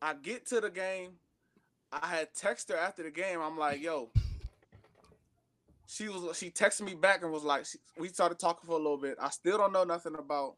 [0.00, 1.14] I get to the game.
[1.92, 3.40] I had texted her after the game.
[3.40, 4.10] I'm like, yo.
[5.86, 6.36] She was.
[6.36, 9.16] She texted me back and was like, she, we started talking for a little bit.
[9.20, 10.56] I still don't know nothing about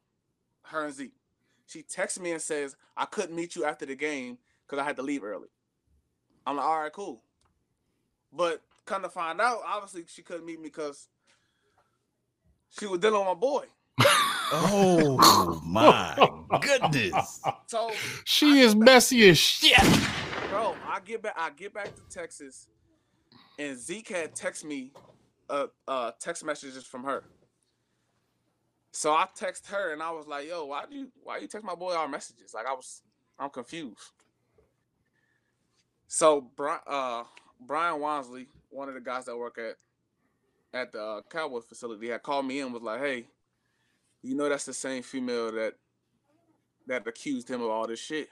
[0.64, 1.12] her and Zeke.
[1.66, 4.96] She texts me and says, I couldn't meet you after the game because I had
[4.96, 5.46] to leave early.
[6.46, 7.22] I'm like, all right, cool.
[8.32, 11.06] But come to find out, obviously she couldn't meet me because
[12.76, 13.64] she was dealing with my boy.
[14.52, 16.16] Oh my
[16.60, 17.40] goodness.
[17.68, 17.92] So,
[18.24, 19.78] She is messy as shit.
[20.48, 21.34] Bro, I get back.
[21.36, 22.68] I get back to Texas,
[23.58, 24.92] and Zeke had text me,
[25.48, 27.24] uh, uh, text messages from her.
[28.92, 31.64] So I text her, and I was like, "Yo, why do you why you text
[31.64, 33.02] my boy our messages?" Like I was,
[33.38, 33.98] I'm confused.
[36.08, 37.24] So Brian, uh,
[37.60, 39.76] Brian Wansley, one of the guys that work at
[40.72, 43.28] at the uh, Cowboy facility, had called me in and was like, "Hey,
[44.22, 45.74] you know that's the same female that
[46.86, 48.28] that accused him of all this shit."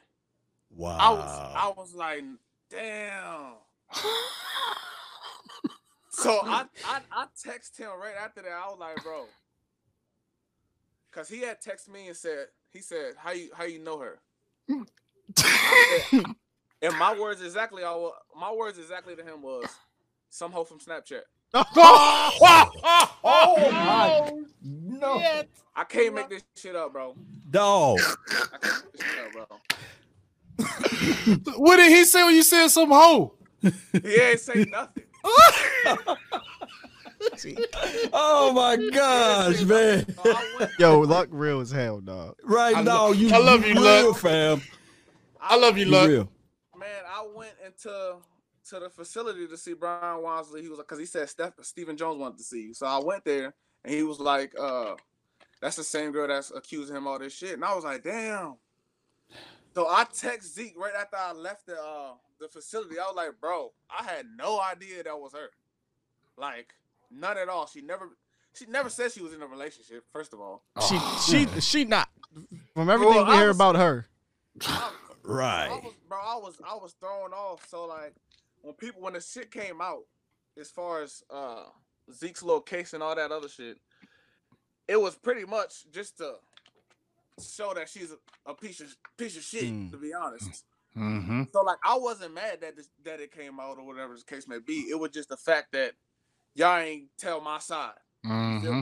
[0.71, 0.97] Wow.
[0.99, 2.25] I was I was like,
[2.71, 3.55] damn.
[6.11, 8.51] So I, I I text him right after that.
[8.51, 9.27] I was like, bro.
[11.13, 14.19] Cause he had texted me and said, he said, how you how you know her?
[15.37, 16.25] Said-
[16.83, 19.67] and my words exactly I wa- my words exactly to him was,
[20.29, 21.23] some hoe from Snapchat.
[23.25, 25.23] Oh my no,
[25.77, 27.15] I can't make this shit up, bro.
[27.51, 27.99] dog.
[28.01, 29.47] I can't make this shit up, bro.
[31.57, 33.35] What did he say when you said some hoe?
[33.63, 35.05] He ain't say nothing.
[38.13, 40.07] Oh my gosh, man.
[40.15, 42.37] So I went, Yo, luck real as hell, dog.
[42.45, 43.33] Right I now, you.
[43.33, 44.19] I love you, real, Luck.
[44.19, 44.63] fam.
[45.41, 46.09] I love you, You Luck.
[46.09, 46.29] real.
[46.79, 48.17] man, I went into
[48.71, 50.63] to the facility to see Brian Wansley.
[50.63, 52.75] He was because he said Steph, Stephen Jones wanted to see you.
[52.75, 53.55] So I went there
[53.85, 54.95] and he was like, uh,
[55.61, 57.55] that's the same girl that's accusing him of all this shit.
[57.55, 58.57] And I was like, damn.
[59.75, 62.99] So I text Zeke right after I left the uh the facility.
[62.99, 65.51] I was like, bro, I had no idea that was her.
[66.37, 66.73] Like,
[67.11, 67.67] none at all.
[67.67, 68.11] She never
[68.55, 70.63] she never said she was in a relationship, first of all.
[70.89, 72.09] She she she not.
[72.75, 74.07] From everything Well, we hear was- about her.
[74.67, 74.93] I-
[75.31, 75.69] I Right.
[75.85, 77.69] was, bro, I was I was thrown off.
[77.69, 78.15] So like
[78.63, 80.05] when people when the shit came out,
[80.59, 81.65] as far as uh
[82.13, 83.77] Zeke's little case and all that other shit,
[84.89, 86.37] it was pretty much just to
[87.41, 89.91] show that she's a, a piece of piece of shit, Mm.
[89.91, 90.65] to be honest.
[90.97, 91.45] Mm-hmm.
[91.53, 94.49] So like I wasn't mad that this, that it came out or whatever the case
[94.49, 94.87] may be.
[94.91, 95.93] It was just the fact that
[96.55, 97.93] y'all ain't tell my side.
[98.27, 98.81] Mm-hmm.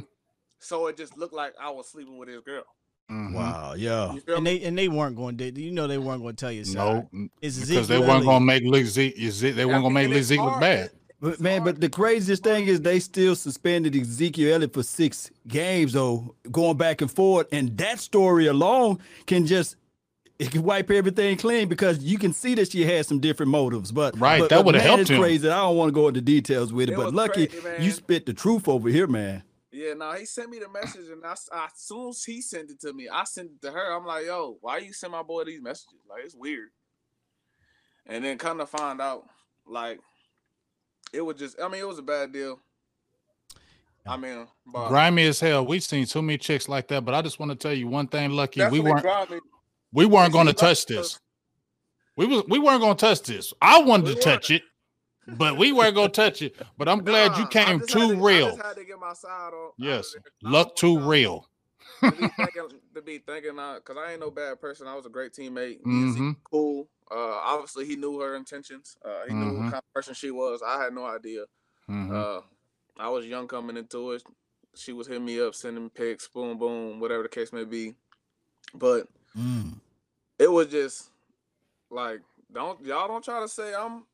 [0.58, 2.64] So it just looked like I was sleeping with his girl.
[3.10, 3.34] mm-hmm.
[3.34, 3.74] Wow.
[3.76, 4.14] Yeah.
[4.28, 5.60] And they and they weren't going to.
[5.60, 6.64] You know they weren't going to tell you.
[6.64, 6.74] side.
[7.12, 9.16] No, it's because Zeke they weren't gonna make look Zeke.
[9.18, 10.90] Zeke- They weren't gonna make And look Zeke look bad.
[11.30, 15.92] But man, but the craziest thing is they still suspended Ezekiel Elliott for six games,
[15.94, 17.48] though, going back and forth.
[17.50, 19.74] And that story alone can just
[20.38, 23.90] it can wipe everything clean because you can see that she had some different motives.
[23.90, 25.20] But Right, but, that would've helped it's him.
[25.20, 25.48] crazy.
[25.48, 28.24] I don't want to go into details with it, It but lucky crazy, you spit
[28.26, 29.42] the truth over here, man.
[29.72, 32.40] Yeah, no, he sent me the message, and I, s- I- as soon as he
[32.40, 33.92] sent it to me, I sent it to her.
[33.96, 35.98] I'm like, yo, why you send my boy these messages?
[36.08, 36.68] Like, it's weird.
[38.06, 39.24] And then kind of find out,
[39.66, 39.98] like,
[41.12, 42.60] it was just, I mean, it was a bad deal.
[44.08, 45.66] I mean, but Grimy as hell.
[45.66, 47.04] We've seen too many chicks like that.
[47.04, 48.64] But I just want to tell you one thing, Lucky.
[48.68, 49.04] We weren't,
[49.92, 51.18] we weren't going to touch this.
[52.16, 53.52] We was we weren't going to touch this.
[53.60, 54.62] I wanted We to touch it,
[55.26, 56.56] but we weren't going to touch it.
[56.78, 58.56] But I'm glad Nah, you came too to- I real.
[58.56, 59.72] to get my side on.
[59.76, 61.48] Yes, luck too real.
[62.02, 64.86] to be thinking, to be thinking, uh, cause I ain't no bad person.
[64.86, 65.84] I was a great teammate.
[65.84, 66.36] Me and Zeke Mhm.
[66.44, 66.88] cool.
[67.10, 68.96] Uh, obviously he knew her intentions.
[69.04, 69.56] Uh, he knew Mhm.
[69.58, 70.62] what kind of person she was.
[70.62, 71.44] I had no idea.
[71.88, 72.12] Mhm.
[72.12, 72.42] Uh,
[72.98, 74.22] I was young coming into it.
[74.74, 77.94] She was hitting me up, sending pics, boom, boom, whatever the case may be.
[78.74, 79.80] But Mm.
[80.38, 81.10] it was just
[81.90, 82.20] like,
[82.52, 84.04] don't y'all don't try to say I'm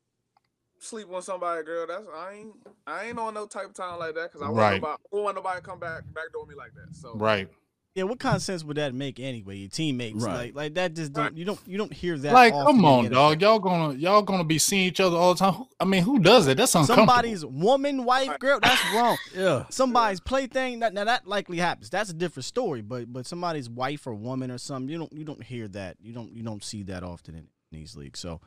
[0.79, 1.87] sleeping with somebody, girl.
[1.87, 4.57] That's I ain't I ain't on no type of time like that because I want
[4.57, 4.81] Right.
[4.81, 6.95] nobody, I don't want nobody to come back backdoor me like that.
[6.95, 7.49] So Right.
[7.95, 9.57] Yeah, what kind of sense would that make anyway?
[9.57, 10.33] Your teammates, Right.
[10.45, 11.33] like, like that just don't Right.
[11.37, 12.33] you don't you don't hear that.
[12.33, 13.37] Like, come on, dog.
[13.37, 13.41] NFL.
[13.41, 15.65] Y'all gonna y'all gonna be seeing each other all the time.
[15.79, 16.57] I mean, who does it?
[16.57, 17.05] That's uncomfortable.
[17.07, 18.59] Somebody's woman, wife, girl.
[18.61, 19.17] That's wrong.
[19.35, 19.65] Yeah.
[19.69, 20.79] Somebody's plaything.
[20.79, 21.91] That, now that likely happens.
[21.91, 22.81] That's a different story.
[22.81, 24.89] But but somebody's wife or woman or something.
[24.89, 25.97] You don't you don't hear that.
[26.01, 28.19] You don't you don't see that often in these leagues.
[28.19, 28.41] So,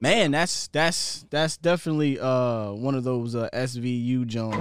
[0.00, 4.56] man, that's that's that's definitely uh one of those uh, SVU Jones.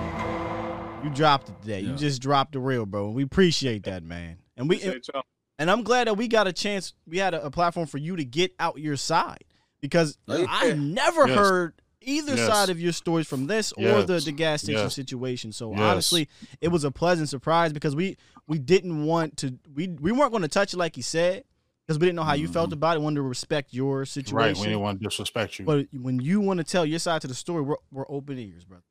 [1.03, 1.81] You dropped it today.
[1.81, 1.91] Yeah.
[1.91, 3.09] You just dropped the real, bro.
[3.11, 4.37] We appreciate that, man.
[4.55, 5.15] And we appreciate
[5.59, 6.93] and I'm glad that we got a chance.
[7.07, 9.43] We had a, a platform for you to get out your side
[9.81, 10.45] because oh, Yeah.
[10.49, 11.37] I never Yes.
[11.37, 12.47] heard either Yes.
[12.47, 14.25] side of your stories from this or the Yes.
[14.25, 14.95] the gas station Yes.
[14.95, 15.51] situation.
[15.51, 15.79] So Yes.
[15.79, 16.29] honestly,
[16.61, 18.17] it was a pleasant surprise because we
[18.47, 21.43] we didn't want to we we weren't going to touch it like you said
[21.85, 22.73] because we didn't know how you felt mm-hmm.
[22.73, 23.01] about it.
[23.01, 24.35] Wanted to respect your situation.
[24.35, 24.47] right.
[24.49, 24.61] situation.
[24.61, 25.65] We didn't want to disrespect you.
[25.65, 28.65] but when you want to tell your side to the story, we're, we're open ears,
[28.65, 28.83] brother.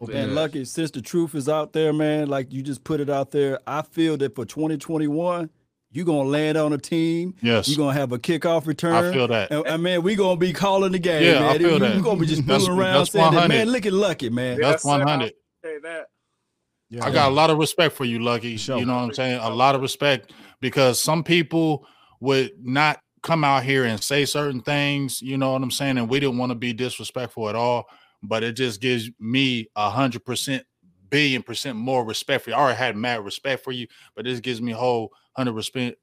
[0.00, 0.34] Open And ears.
[0.34, 3.60] lucky, since the truth is out there, man, like you just put it out there,
[3.66, 5.50] I feel that for 2021,
[5.92, 7.34] you're gonna land on a team.
[7.42, 7.68] yes.
[7.68, 8.94] You're gonna have a kickoff return.
[8.94, 9.50] I feel that.
[9.50, 11.58] And, and, man, we're gonna be calling the game, Yeah, I man.
[11.58, 11.96] feel we, that.
[11.96, 14.58] We're gonna be just That's- fooling around that's saying that, man, look at Lucky, man.
[14.58, 14.70] Yeah.
[14.70, 15.32] That's 100.
[15.64, 16.06] Say that.
[16.88, 17.04] Yeah.
[17.04, 18.56] I got a lot of respect for you, Lucky.
[18.56, 18.78] Sure.
[18.78, 19.38] You know what I'm saying?
[19.42, 21.86] A lot of respect because some people
[22.20, 25.98] would not come out here and say certain things, you know what I'm saying?
[25.98, 27.86] And we didn't want to be disrespectful at all,
[28.22, 30.64] but it just gives me a hundred percent,
[31.08, 32.56] billion percent more respect for you.
[32.56, 35.96] I already had mad respect for you, but this gives me a whole hundred respect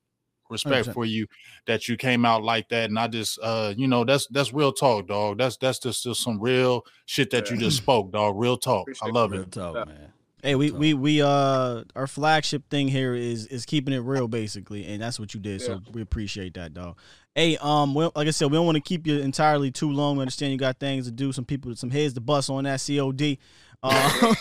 [0.49, 0.93] respect 100%.
[0.93, 1.27] for you
[1.65, 2.89] that you came out like that.
[2.89, 5.37] And I just uh, you know, that's that's real talk, dog.
[5.37, 8.37] That's that's just, just some real shit that you just spoke, dog.
[8.37, 8.87] Real talk.
[8.87, 9.51] I Appreciate love Real it.
[9.51, 9.85] talk, Yeah.
[9.85, 10.13] man.
[10.43, 14.27] Hey, we, So- we we uh our flagship thing here is is keeping it real
[14.27, 15.61] basically, and that's what you did.
[15.61, 16.97] So we appreciate that, dog.
[17.35, 20.17] Hey, um, well, like I said, we don't want to keep you entirely too long.
[20.17, 22.81] We understand you got things to do, some people, some heads to bust on that
[22.85, 23.37] COD.
[23.83, 24.33] Uh,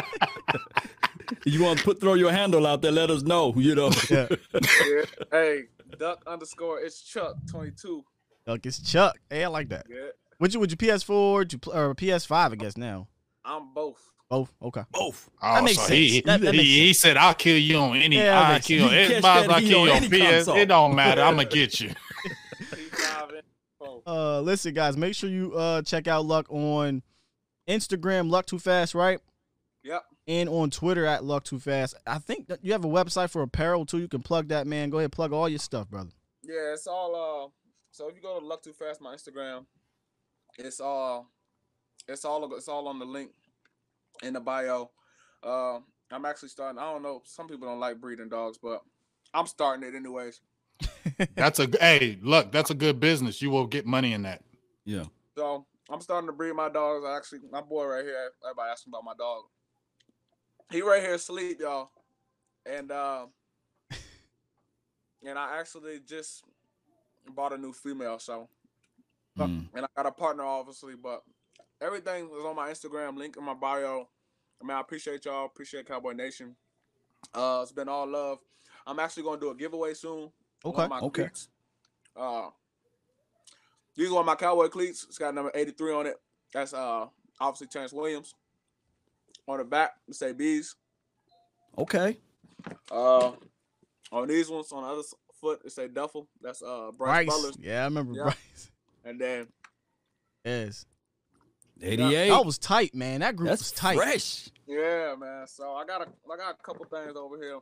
[1.46, 2.92] You want to put throw your handle out there?
[2.92, 3.52] Let us know.
[3.56, 3.90] You know.
[4.10, 4.28] yeah,
[4.60, 5.04] Yeah.
[5.30, 5.62] hey,
[5.98, 8.04] duck underscore it's Chuck twenty two.
[8.46, 9.16] Duck it's Chuck.
[9.30, 9.86] Hey, I like that.
[9.88, 10.08] Yeah.
[10.40, 12.52] Would you would you PS4 to or PS5?
[12.52, 13.08] I guess now.
[13.44, 14.00] I'm both.
[14.34, 14.52] Both.
[14.62, 14.82] Okay.
[14.90, 15.30] Both.
[15.40, 15.90] Oh, makes so sense.
[15.90, 18.16] He, That- that he, makes he said, "I'll kill you on any.
[18.16, 18.92] Yeah, I'll kill sense.
[18.92, 19.08] You it.
[19.08, 20.48] catch Might as that well heat kill on you PS.
[20.48, 21.22] It don't matter.
[21.22, 21.90] I'm gonna get you.
[22.60, 23.42] P5 and
[23.78, 24.02] four.
[24.06, 27.02] Uh, listen, guys, make sure you uh check out Luck on
[27.68, 29.20] Instagram, Luck Too Fast, right?
[29.84, 30.02] Yep.
[30.26, 31.94] And on Twitter at Luck Too Fast.
[32.06, 33.98] I think that you have a website for apparel too.
[33.98, 34.90] You can plug that, man.
[34.90, 36.10] Go ahead, plug all your stuff, brother.
[36.42, 37.50] Yeah, it's all uh
[37.90, 39.66] so if you go to Luck Too Fast, my Instagram,
[40.58, 41.28] it's all
[42.08, 43.30] it's all it's all on the link
[44.22, 44.90] in the bio.
[45.42, 45.78] Uh
[46.10, 48.82] I'm actually starting I don't know, some people don't like breeding dogs, but
[49.32, 50.40] I'm starting it anyways.
[51.34, 53.40] That's a hey, look, that's a good business.
[53.40, 54.42] You will get money in that.
[54.84, 55.04] Yeah.
[55.36, 57.04] So I'm starting to breed my dogs.
[57.06, 59.44] I actually my boy right here, everybody asking about my dog.
[60.70, 61.90] He right here asleep, y'all.
[62.66, 63.26] And uh
[65.26, 66.42] and I actually just
[67.34, 68.48] bought a new female, so
[69.38, 69.68] Mm.
[69.74, 71.22] and I got a partner, obviously, but
[71.84, 74.08] everything is on my Instagram, link in my bio.
[74.60, 76.56] I mean, I appreciate y'all, appreciate Cowboy Nation.
[77.34, 78.38] Uh, it's been all love.
[78.86, 80.30] I'm actually gonna do a giveaway soon.
[80.64, 80.82] Okay.
[80.82, 81.22] okay.
[81.22, 81.48] cleats.
[82.16, 82.48] Uh,
[83.96, 85.04] these are my Cowboy cleats.
[85.08, 86.16] It's got number 83 on it.
[86.52, 87.06] That's uh
[87.40, 88.34] obviously Terrance Williams.
[89.46, 90.76] On the back, it say bees.
[91.76, 92.16] Okay.
[92.90, 93.32] Uh,
[94.10, 95.02] on these ones, on the other
[95.40, 96.28] foot, it say Duffel.
[96.40, 97.56] That's uh Brice, Brice.
[97.60, 98.22] Yeah, I remember Yeah.
[98.24, 98.70] Brice.
[99.04, 99.48] And then
[100.44, 100.86] Yes.
[101.82, 102.28] 88.
[102.28, 103.20] That was tight, man.
[103.20, 103.96] That group That's was tight.
[103.96, 104.48] fresh.
[104.66, 105.46] yeah, man.
[105.46, 107.58] So I got a I got a couple things over here.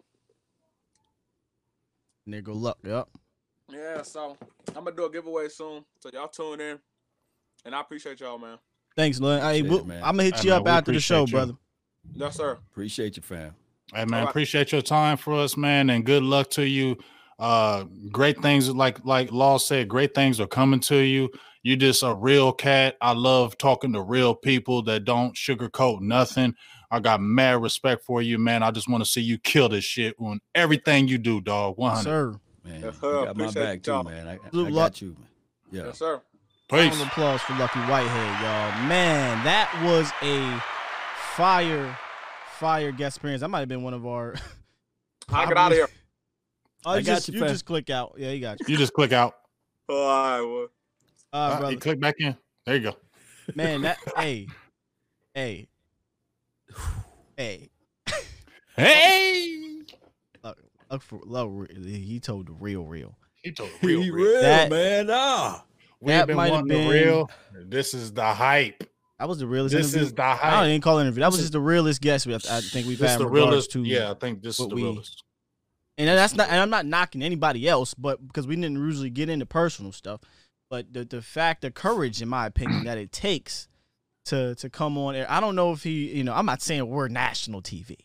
[2.29, 2.79] Nigga there Luck.
[2.85, 3.09] Yep.
[3.73, 4.37] Yeah, so
[4.77, 5.85] I'm gonna do a giveaway soon.
[6.01, 6.79] So y'all tune in,
[7.65, 8.59] and I appreciate y'all, man.
[8.97, 9.41] Thanks, Lynn.
[9.41, 10.03] Hey, Appreciate we'll, man.
[10.05, 11.33] I'm gonna hit you man, up we after the show, you.
[11.33, 11.53] brother.
[12.15, 12.59] Yes, sir.
[12.71, 13.55] Appreciate you, fam.
[13.95, 14.31] Hey man, All right.
[14.31, 16.97] appreciate your time for us, man, and good luck to you.
[17.39, 21.31] Uh great things like like Law said, great things are coming to you.
[21.63, 22.97] You just a real cat.
[23.01, 26.55] I love talking to real people that don't sugarcoat nothing.
[26.91, 28.63] I got mad respect for you, man.
[28.63, 31.79] I just want to see you kill this shit on everything you do, dog.
[31.79, 32.03] 100.
[32.03, 32.35] Sir.
[32.65, 33.25] Man, Yes, you sir.
[33.25, 34.03] got my back you, too, y'all.
[34.05, 34.29] man.
[34.29, 35.09] I, I Salute, got you.
[35.09, 35.17] Man.
[35.71, 35.83] Yeah.
[35.87, 36.21] Yes, sir.
[36.69, 36.79] Peace.
[36.91, 38.89] Round of applause for Lucky Whitehead, y'all.
[38.89, 40.63] Man, that was a
[41.35, 41.97] fire,
[42.59, 43.41] fire guest appearance.
[43.41, 44.35] That might have been one of our.
[45.33, 45.89] I get out of here.
[46.85, 47.49] Oh, I you got just, you, you fam.
[47.49, 48.15] just click out.
[48.19, 48.67] Yeah, you got you.
[48.69, 49.35] You just click out.
[49.89, 50.69] All right, well.
[51.33, 52.37] Uh, brother, you click back in.
[52.67, 52.97] There you go.
[53.55, 54.47] man, that hey,
[55.35, 55.69] hey,
[57.37, 57.69] hey.
[58.77, 59.59] Hey.
[60.91, 63.17] Look for look, he told the real, real.
[63.43, 64.41] He told He real, real, real.
[64.43, 65.09] That- man.
[65.11, 65.65] Ah.
[66.01, 67.31] We've that been might have wanting the real.
[67.67, 68.83] This is the hype.
[69.19, 70.07] That was the realest This interview.
[70.09, 70.45] is the hype.
[70.53, 71.21] I didn't call it interview.
[71.21, 73.71] That was just the realest guest we I think we've This had the realest.
[73.73, 75.23] to Yeah, I think this is what the we- realest.
[75.99, 79.29] And that's not and I'm not knocking anybody else, but because we didn't usually get
[79.29, 80.21] into personal stuff.
[80.71, 83.69] But the the fact, the courage, in my opinion, that it takes
[84.27, 85.27] to to come on air.
[85.29, 87.97] I don't know if he, you know, I'm not saying we're national TV,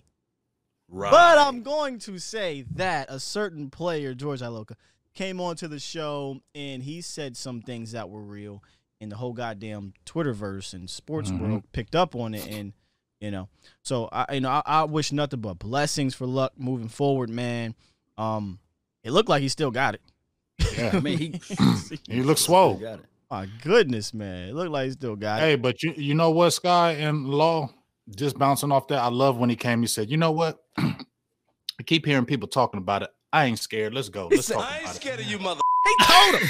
[0.90, 1.12] Right.
[1.12, 4.74] but I'm going to say that a certain player, George Iloka,
[5.14, 8.64] came onto the show and he said some things that were real,
[9.00, 11.40] and the whole goddamn Twitterverse and sports Mhm.
[11.40, 12.74] world picked up on it, and
[13.20, 13.50] you know,
[13.84, 17.76] so I, you know, I, I wish nothing but blessings for luck moving forward, man.
[18.18, 18.60] Um,
[19.04, 20.02] it looked like he still got it.
[20.78, 20.92] Yeah.
[20.96, 21.42] I mean, he,
[22.10, 22.76] He looks he swole.
[22.76, 23.06] got it.
[23.30, 25.42] My goodness, man, it looked like he still got it.
[25.46, 27.70] Hey, but you you know what, Sky and Law,
[28.16, 29.00] just bouncing off that.
[29.00, 29.82] I love when he came.
[29.82, 30.58] He said, "You know what?
[30.78, 30.96] I
[31.86, 33.10] keep hearing people talking about it.
[33.34, 33.94] I ain't scared.
[33.94, 34.28] Let's go.
[34.32, 36.50] Let's said, talk "I ain't about scared of you, mother." He told him,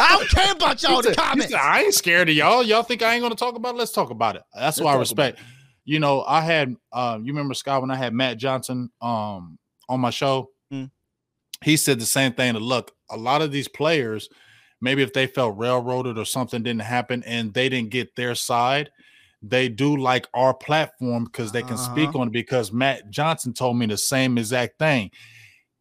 [0.00, 1.50] "I don't care about y'all." He The said- he comments.
[1.52, 2.62] said, I ain't scared of y'all.
[2.64, 3.78] Y'all think I ain't gonna talk about it?
[3.78, 4.42] Let's talk about it.
[4.54, 5.38] That's Let's why I respect.
[5.86, 9.58] You know, I had um, you remember Scott when I had Matt Johnson um
[9.88, 10.50] on my show.
[10.72, 10.90] Mm.
[11.64, 12.52] He said the same thing.
[12.54, 14.28] To look, a lot of these players,
[14.80, 18.90] maybe if they felt railroaded or something didn't happen and they didn't get their side,
[19.42, 22.18] they do like our platform because they can speak Uh-huh.
[22.18, 22.32] on it.
[22.32, 25.10] Because Matt Johnson told me the same exact thing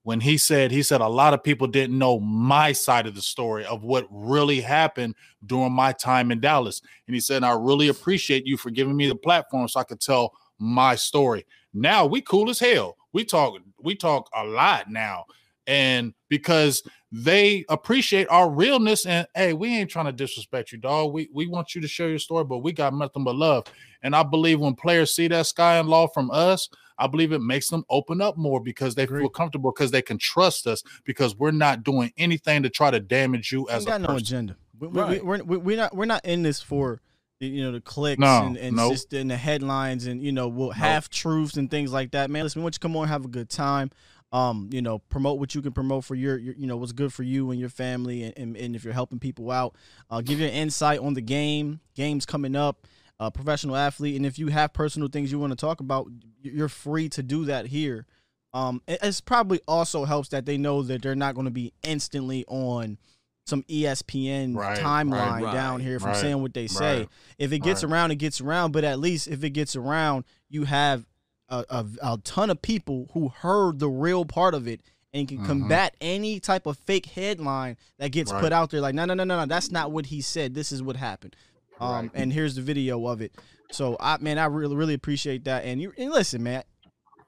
[0.06, 3.24] when he said he said a lot of people didn't know my side of the
[3.24, 5.16] story of what really happened
[5.48, 6.80] during my time in Dallas.
[7.08, 10.00] And he said, I really appreciate you for giving me the platform so I could
[10.00, 11.44] tell my story.
[11.74, 12.98] Now we cool as hell.
[13.14, 15.26] We talk, we talk a lot now.
[15.66, 21.14] And because they appreciate our realness and hey, we ain't trying to disrespect you, dog.
[21.14, 23.66] We we want you to share your story, but we got nothing but love.
[24.04, 27.40] And I believe when players see that sky and law from us, I believe it
[27.42, 31.36] makes them open up more because they feel comfortable because they can trust us because
[31.36, 34.20] we're not doing anything to try to damage you as ain't got a no person.
[34.20, 34.56] agenda.
[34.80, 35.24] We, we, Right.
[35.26, 37.02] we, we're, we're not we're not in this for
[37.40, 38.92] the, you know the clicks No, and, and nope.
[38.94, 42.30] just in the headlines and you know we'll half truths and things like that.
[42.30, 43.92] Man, listen, we want you to come on and have a good time.
[44.32, 47.14] Um, you know, promote what you can promote for your, your you know, what's good
[47.14, 49.76] for you and your family, and, and, and if you're helping people out,
[50.10, 52.86] uh, give you an insight on the game, games coming up,
[53.20, 56.08] uh, professional athlete, and if you have personal things you want to talk about,
[56.42, 58.06] you're free to do that here.
[58.54, 62.46] Um, it's probably also helps that they know that they're not going to be instantly
[62.48, 62.98] on
[63.46, 67.08] some ESPN Right, timeline right, down here from right, saying what they say.
[67.38, 68.72] If it gets around, it gets around.
[68.72, 71.06] But at least if it gets around, you have
[71.50, 74.82] a, a, a ton of people who heard the real part of it
[75.14, 75.46] and can Mhm.
[75.46, 78.82] combat any type of fake headline that gets put out there.
[78.82, 80.54] Like, no, no, no, no, no, that's not what he said.
[80.56, 81.36] This is what happened.
[81.80, 82.12] Um, Right.
[82.14, 83.34] and here's the video of it.
[83.72, 85.66] So, I man, I really, really appreciate that.
[85.66, 86.64] And you, and listen, man,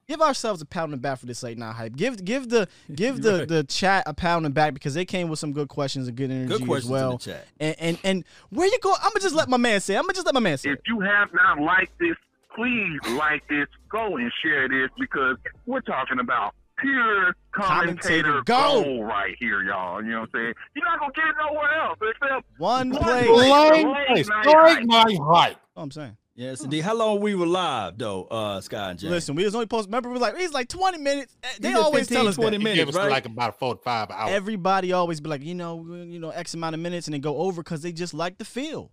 [0.08, 1.96] give ourselves a pound in the back for this late night hype.
[1.96, 3.48] Give, give the, give the, Right.
[3.48, 6.16] the chat a pound in the back because they came with some good questions and
[6.16, 7.12] good energy Good as questions well.
[7.12, 7.48] in the chat.
[7.60, 8.94] And, and and where you go?
[8.94, 9.96] I'm gonna just let my man say.
[9.98, 10.70] I'm gonna just let my man say.
[10.70, 12.16] If you have not liked this,
[12.56, 13.68] please like this.
[13.90, 17.86] Go and share this because we're talking about pure Commentator
[18.34, 18.86] commentator gold.
[18.86, 20.04] gold right here, y'all.
[20.04, 20.54] You know what I'm saying?
[20.76, 23.26] You're not gonna get it nowhere else except One One place.
[23.26, 23.50] place.
[23.50, 25.58] Late Late night, night late night hype.
[25.76, 26.18] Oh, I'm saying.
[26.36, 26.82] Yes, indeed.
[26.82, 29.10] How long we were live though, uh, Sky and Jack?
[29.10, 29.88] Listen, we was only supposed.
[29.88, 31.36] Remember, we was like it's like 20 minutes.
[31.42, 32.70] Eh, They always 15, tell us 20 that.
[32.70, 33.10] He gave us right?
[33.10, 34.32] like about four to five hours.
[34.34, 37.38] Everybody always be like, you know, you know, X amount of minutes, and then go
[37.38, 38.92] over because they just like the feel.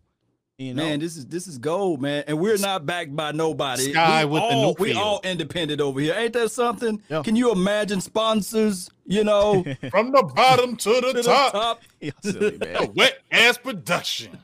[0.56, 3.90] You know, Man, this is this is gold, man, and we're not backed by nobody.
[3.90, 6.14] Sky we with the all, new we all independent over here.
[6.16, 7.02] Ain't that something?
[7.08, 7.22] Yeah.
[7.24, 8.88] Can you imagine sponsors?
[9.04, 11.52] You know, From the bottom to the the top.
[11.52, 11.82] top.
[12.22, 12.92] Silly, man.
[12.94, 14.38] wet ass production.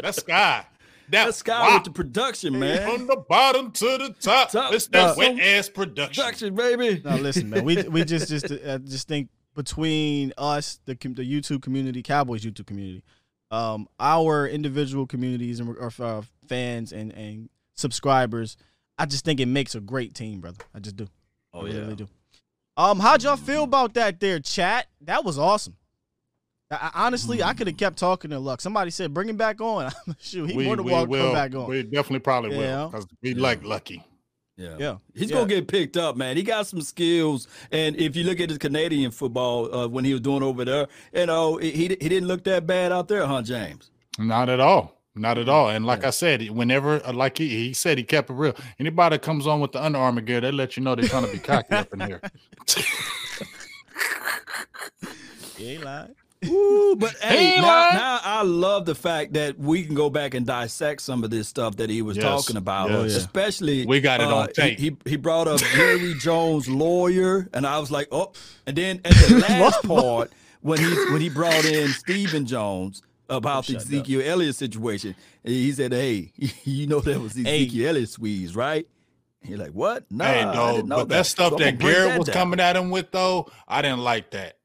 [0.00, 0.64] That's Sky.
[1.10, 1.74] That That's Sky wow.
[1.74, 2.88] with the production, man.
[2.88, 4.52] From the bottom to the top.
[4.52, 4.72] Top.
[4.72, 6.22] It's that Uh, wet ass production.
[6.22, 7.02] Production, baby.
[7.04, 7.64] Now listen, man.
[7.64, 12.66] We we just just uh, just think between us, the the YouTube community, Cowboys YouTube
[12.66, 13.02] community,
[13.50, 18.56] um, our individual communities and our uh, fans and and subscribers.
[18.98, 20.64] I just think it makes a great team, brother.
[20.74, 21.06] I just do.
[21.52, 21.80] Oh I yeah.
[21.80, 22.08] really do.
[22.78, 24.86] Um, how'd y'all feel about that there, chat?
[25.02, 25.76] That was awesome.
[26.70, 28.60] I, honestly, I could have kept talking to Luck.
[28.60, 29.92] Somebody said bring him back on.
[30.20, 31.68] Shoot, he we, more than we welcome come back on.
[31.68, 32.82] We definitely probably Yeah.
[32.84, 33.42] will because we Yeah.
[33.42, 34.04] like Lucky.
[34.56, 34.76] Yeah.
[34.78, 34.96] Yeah.
[35.14, 35.36] He's Yeah.
[35.36, 36.36] gonna get picked up, man.
[36.36, 40.12] He got some skills, and if you look at his Canadian football uh, when he
[40.12, 43.42] was doing over there, you know he he didn't look that bad out there, huh,
[43.42, 43.90] James?
[44.18, 44.94] Not at all.
[45.14, 45.70] Not at all.
[45.70, 48.54] And like I said, whenever, uh, like he, he said, he kept it real.
[48.78, 51.24] Anybody that comes on with the Under Armour gear, they let you know they're trying
[51.24, 52.20] to be cocky up in here.
[55.56, 56.14] He ain't lying.
[56.48, 60.34] Ooh, but hey, Hey, now, now I love the fact that we can go back
[60.34, 62.90] and dissect some of this stuff that he was Yes, talking about.
[62.90, 63.10] yes.
[63.12, 63.16] Yeah.
[63.18, 64.78] Especially, We got it uh, on tape.
[64.78, 68.32] He, he he brought up Jerry Jones' lawyer, and I was like, oh.
[68.66, 73.66] And then at the last part, when he when he brought in Stephen Jones about
[73.66, 73.88] the Shut up.
[73.88, 76.32] Ezekiel Elliott situation, he said, "Hey,
[76.64, 77.40] you know that was Hey.
[77.66, 78.86] Ezekiel Elliott squeeze, right?"
[79.42, 80.04] He's like, "What?
[80.10, 82.26] No, hey, I though, didn't know but that, stuff So that gonna Garrett that was
[82.28, 82.34] down.
[82.34, 84.55] coming at him with, though, I didn't like that.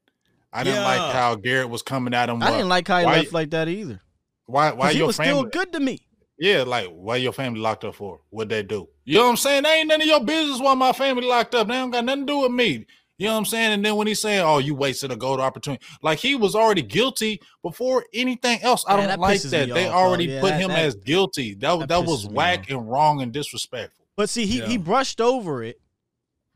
[0.52, 2.42] I didn't like how Garrett was coming at him.
[2.42, 4.00] I didn't like how he why, left like that either.
[4.46, 4.72] Why?
[4.72, 5.32] Why 'Cause he your was family?
[5.32, 6.00] still good to me.
[6.38, 8.20] Yeah, like why your family locked up for?
[8.30, 8.88] What they do?
[9.04, 9.62] You know what I'm saying?
[9.62, 11.68] They ain't none of your business why my family locked up.
[11.68, 12.86] They don't got nothing to do with me.
[13.18, 13.72] You know what I'm saying?
[13.74, 16.82] And then when he's saying, "Oh, you wasted a gold opportunity," like he was already
[16.82, 18.84] guilty before anything else.
[18.88, 19.68] I Yeah, don't that like that.
[19.72, 20.24] They off, already.
[20.24, 21.54] Yeah, put that- him that- as guilty.
[21.54, 24.04] That that that, was whack and wrong and disrespectful.
[24.16, 25.80] But see, he, he brushed over it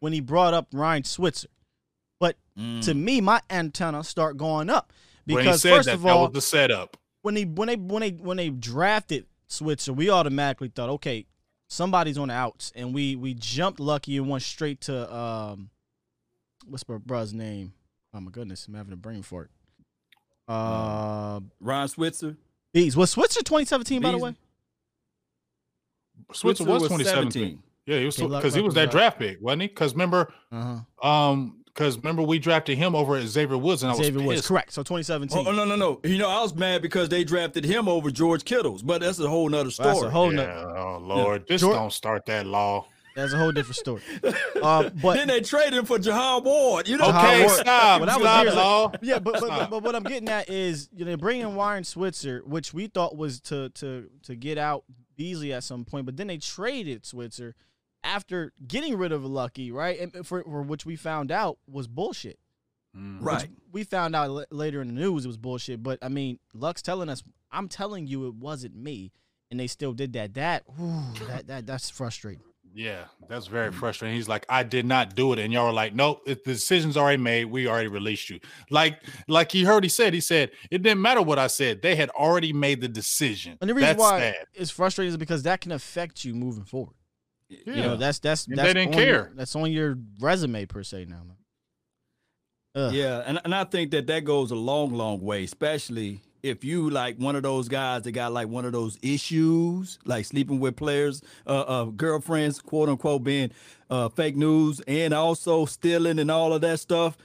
[0.00, 1.48] when he brought up Ryan Switzer.
[2.56, 2.84] But Mm.
[2.86, 4.92] to me, my antenna start going up
[5.26, 6.96] When he because said first that, of that all, was the setup.
[7.22, 11.26] when he when they when they when they drafted Switzer, we automatically thought, okay,
[11.68, 15.68] somebody's on the outs, and we we jumped lucky and went straight to um,
[16.66, 17.74] what's my brother's name?
[18.14, 19.50] Oh my goodness, I'm having a brain fart.
[20.48, 22.36] Uh, Ron Switzer.
[22.72, 24.34] Bees was Switzer 2017 by the way.
[26.32, 27.62] Switzer was 2017.
[27.86, 29.68] Yeah, he was Okay, because he was was that draft pick, wasn't he?
[29.68, 31.08] Because remember, Uh huh.
[31.08, 34.38] um, because remember we drafted him over at Xavier Woods, and I was Xavier Woods,
[34.40, 34.48] pissed.
[34.48, 34.72] correct.
[34.72, 35.46] So 2017.
[35.46, 36.00] Oh, oh, no, no, no.
[36.04, 39.28] You know, I was mad because they drafted him over George Kittles, but that's a
[39.28, 39.90] whole nother story.
[39.90, 40.76] That's a whole Yeah, nother.
[40.78, 42.86] oh Lord, just George- don't start that law.
[43.14, 44.02] That's a whole different story.
[44.62, 46.88] Uh, but then they traded him for Jihad Ward.
[46.88, 48.92] You know, Jihad Okay, Ward- stop, Well, that was stop, years- law.
[49.02, 51.84] yeah, but but, but but what I'm getting at is you know they're bringing Warren
[51.84, 54.84] Switzer, which we thought was to to to get out
[55.16, 57.54] Beasley at some point, but then they traded Switzer
[58.06, 59.98] after getting rid of Lucky, right?
[59.98, 62.38] And for, for which we found out was bullshit.
[62.96, 63.18] Mm.
[63.20, 63.48] right?
[63.72, 66.80] We found out l- later in the news it was bullshit, but I mean, Luck's
[66.80, 69.12] telling us, I'm telling you, it wasn't me,
[69.50, 70.34] and they still did that.
[70.34, 72.42] That whew, that that that's frustrating.
[72.74, 74.16] Yeah, that's very frustrating.
[74.16, 76.98] He's like, I did not do it, and y'all were like, nope, it, the decision's
[76.98, 77.46] already made.
[77.46, 78.38] We already released you.
[78.68, 81.80] Like, like he heard, he said, he said it didn't matter what I said.
[81.80, 83.56] They had already made the decision.
[83.62, 84.46] And the reason that's why sad.
[84.52, 86.95] it's frustrating is because that can affect you moving forward.
[87.48, 87.58] Yeah.
[87.66, 89.32] You know, that's that's And that's they didn't on your- care.
[89.34, 91.22] that's on your resume per se now.
[91.24, 91.36] Man.
[92.74, 92.92] Ugh.
[92.92, 96.90] Yeah, and, and I think that that goes a long, long way, especially if you
[96.90, 100.76] like one of those guys that got like one of those issues, like sleeping with
[100.76, 103.50] players, uh, uh girlfriends, quote unquote, being
[103.88, 107.16] uh, fake news, and also stealing and all of that stuff.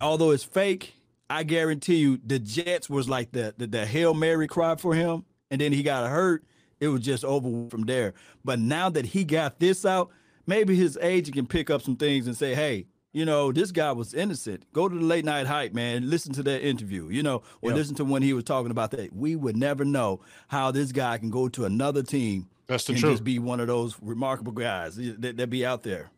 [0.00, 0.94] Although it's fake,
[1.30, 5.24] I guarantee you, the Jets was like the the, the hail mary cry for him,
[5.50, 6.42] and then he got hurt.
[6.80, 8.14] It was just over from there.
[8.44, 10.10] But now that he got this out,
[10.46, 13.90] maybe his agent can pick up some things and say, "Hey, you know, this guy
[13.92, 14.64] was innocent.
[14.72, 16.08] Go to the late night hype, man.
[16.10, 17.76] Listen to that interview, you know, or Yep.
[17.76, 19.12] listen to when he was talking about that.
[19.14, 23.00] We would never know how this guy can go to another team That's the and
[23.00, 23.14] truth.
[23.14, 26.10] just be one of those remarkable guys that, that be out there.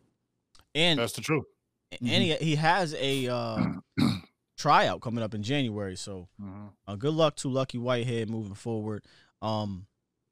[0.75, 1.45] And That's the truth.
[1.99, 3.67] and he he has a uh,
[4.57, 5.95] tryout coming up in January.
[5.95, 6.69] So Mhm.
[6.87, 9.03] uh, good luck to Lucky Whitehead moving forward.
[9.41, 9.87] Um,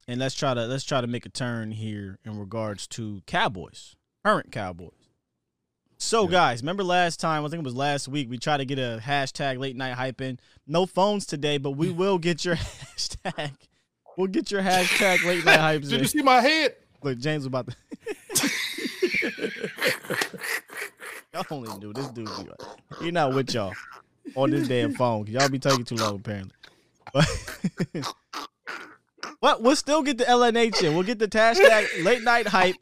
[0.10, 3.96] and let's try to let's try to make a turn here in regards to Cowboys,
[4.26, 4.90] current Cowboys.
[5.98, 7.46] So guys, remember last time?
[7.46, 8.28] I think it was last week.
[8.28, 10.40] We tried to get a hashtag late night hype in.
[10.66, 13.52] No phones today, but we will get your hashtag.
[14.18, 16.00] We'll get your hashtag late night hypes Did in.
[16.00, 16.76] you see my head?
[17.04, 17.76] Look, James was about to.
[21.36, 22.26] y'all only do this dude.
[23.00, 23.74] Be he not with y'all
[24.36, 25.28] on this damn phone.
[25.28, 26.56] Y'all be taking too long apparently.
[27.14, 27.28] But,
[29.42, 30.94] but we'll still get the LNH in.
[30.94, 32.76] We'll get the hashtag late night hype.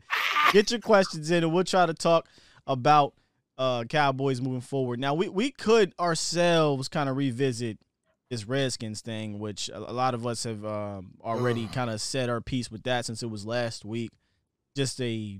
[0.51, 2.27] Get your questions in, and we'll try to talk
[2.65, 3.13] about
[3.57, 4.99] uh Cowboys moving forward.
[4.99, 7.77] Now we we could ourselves kind of revisit
[8.29, 12.29] this Redskins thing, which a a lot of us have um, already kind of said
[12.29, 14.11] our piece with that since it was last week.
[14.75, 15.39] Just a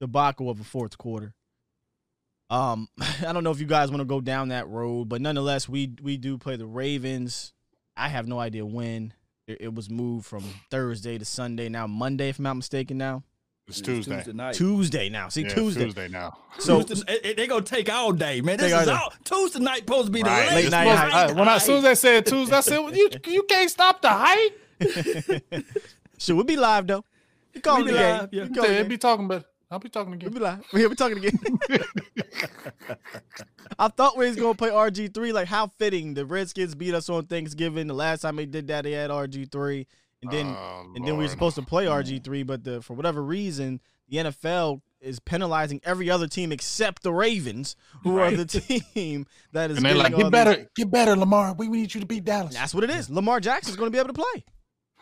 [0.00, 1.34] debacle of a fourth quarter.
[2.48, 2.88] Um,
[3.26, 5.94] I don't know if you guys want to go down that road, but nonetheless, we
[6.02, 7.52] we do play the Ravens.
[7.96, 9.12] I have no idea when
[9.50, 11.68] it, it was moved from Thursday to Sunday.
[11.68, 12.98] Now Monday, if I'm not mistaken.
[12.98, 13.22] Now
[13.66, 14.16] It's Tuesday.
[14.16, 14.54] Tuesday night.
[14.54, 15.08] Tuesday.
[15.08, 15.84] Now see Yeah, Tuesday.
[15.84, 16.36] Tuesday now.
[16.58, 18.58] So Tuesday, it- it- they gonna take all day, man.
[18.58, 18.98] This is are.
[18.98, 20.48] all Tuesday night supposed to be Right.
[20.48, 22.60] the Late It's night supposed- I- when I, as soon as they said Tuesday, I
[22.60, 24.58] said, well, you, you can't stop the hype.
[26.18, 27.04] should we be live though?
[27.54, 28.42] We calling We the be live, yeah.
[28.44, 30.32] We Yeah, calling the it be talking, but I'll be talking again.
[30.32, 30.58] We again.
[30.72, 30.82] be live.
[30.82, 31.38] Yeah, we talking again.
[33.78, 35.32] I thought we was gonna play RG three.
[35.32, 36.14] Like how fitting.
[36.14, 37.86] The Redskins beat us on Thanksgiving.
[37.86, 39.86] The last time they did that, they had RG three,
[40.22, 42.94] and then Oh, and then we were supposed to play RG three, but the for
[42.94, 48.44] whatever reason, the NFL is penalizing every other team except the Ravens, who are the
[48.94, 49.78] team that is.
[49.78, 51.54] And they're like, getting all get these- better, get better, Lamar.
[51.54, 52.52] We, we need you to beat Dallas.
[52.54, 53.08] That's what it is.
[53.08, 54.44] Lamar Jackson's going to be able to play.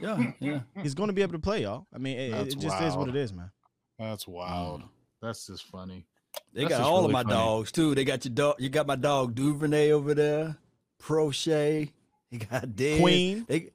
[0.00, 0.60] Yeah, yeah.
[0.80, 1.86] He's going to be able to play, y'all.
[1.92, 3.50] I mean, it, it just is what it is, man.
[3.99, 4.82] That's wild.
[4.82, 4.88] Mm.
[5.22, 6.07] That's just funny.
[6.55, 7.34] They That's got all really of my funny.
[7.34, 7.94] dogs too.
[7.94, 8.57] They got your dog.
[8.59, 10.57] You got my dog Duvernay over there.
[10.99, 11.88] Prochet.
[12.30, 13.01] You got Dez.
[13.01, 13.44] Queen.
[13.49, 13.70] They,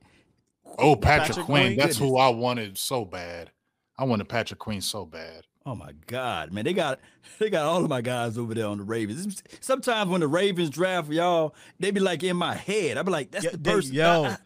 [0.78, 1.66] Oh, Patrick, Patrick Queen.
[1.68, 1.78] Queen?
[1.78, 3.52] That's who I wanted so bad.
[3.98, 5.44] I wanted Patrick Queen so bad.
[5.68, 6.64] oh my God, man!
[6.66, 7.00] They got
[7.40, 9.44] they got all of my guys over there on the Ravens.
[9.60, 12.98] Sometimes when the Ravens draft y'all, they be like in my head.
[12.98, 13.94] I be like, that's Yeah, the they- person.
[13.94, 14.38] yo, I-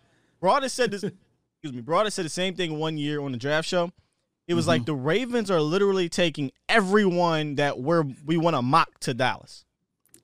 [0.50, 1.04] I- said this.
[1.04, 1.82] excuse me.
[1.82, 3.92] Broader said the same thing one year on the draft show.
[4.48, 4.86] It was like mm-hmm.
[4.86, 9.66] the Ravens are literally taking everyone that we're we want to mock to Dallas.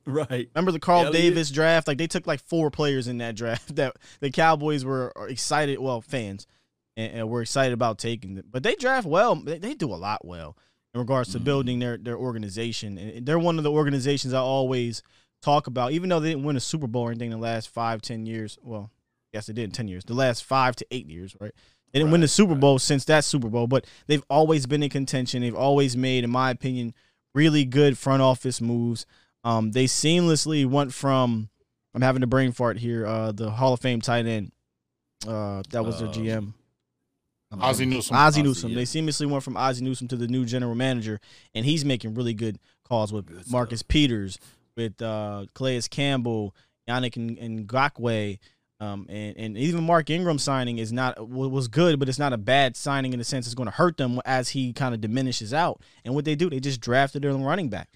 [0.06, 0.50] right.
[0.56, 1.14] Remember the Carl Elliott.
[1.14, 1.88] Davis draft?
[1.88, 5.80] Like they took like four players in that draft that the Cowboys were excited.
[5.80, 6.48] Well, fans
[6.96, 8.46] and, and were excited about taking them.
[8.50, 9.36] But they draft well.
[9.36, 10.58] They, they do a lot well
[10.94, 11.46] in regards to mm-hmm.
[11.46, 12.98] building their their organization.
[12.98, 15.04] And they're one of the organizations I always
[15.42, 15.92] talk about.
[15.92, 18.26] Even though they didn't win a Super Bowl or anything in the last five, ten
[18.26, 18.58] years.
[18.62, 18.90] Well,
[19.34, 20.06] yes, they did in ten years.
[20.06, 21.54] The last five to eight years, right?
[21.94, 24.90] They didn't win the Super Bowl since that Super Bowl, but they've always been in
[24.90, 25.42] contention.
[25.44, 26.94] They've always made, in my opinion,
[27.36, 29.06] really good front office moves.
[29.44, 31.50] Um, they seamlessly went from
[31.94, 33.06] I'm having a brain fart here.
[33.06, 34.52] Uh, the Hall of Fame tight end,
[35.28, 36.54] uh, that was their Uh, GM,
[37.60, 38.16] Ozzie Newsome.
[38.16, 38.72] Ozzie Newsome.
[38.72, 38.78] yeah.
[38.78, 41.20] They seamlessly went from Ozzie Newsome to the new general manager,
[41.54, 44.40] and he's making really good calls with Good Marcus Peters,
[44.76, 45.46] with uh,
[45.92, 46.56] Campbell,
[46.90, 48.40] Yannick and, Ngakoue,
[48.84, 52.34] um, and and even Mark Ingram signing is not wa- was good, but it's not
[52.34, 55.02] a bad signing in the sense it's going to hurt them as he kind of
[55.02, 55.82] diminishes out.
[56.06, 57.90] And what they do, they just drafted their running back.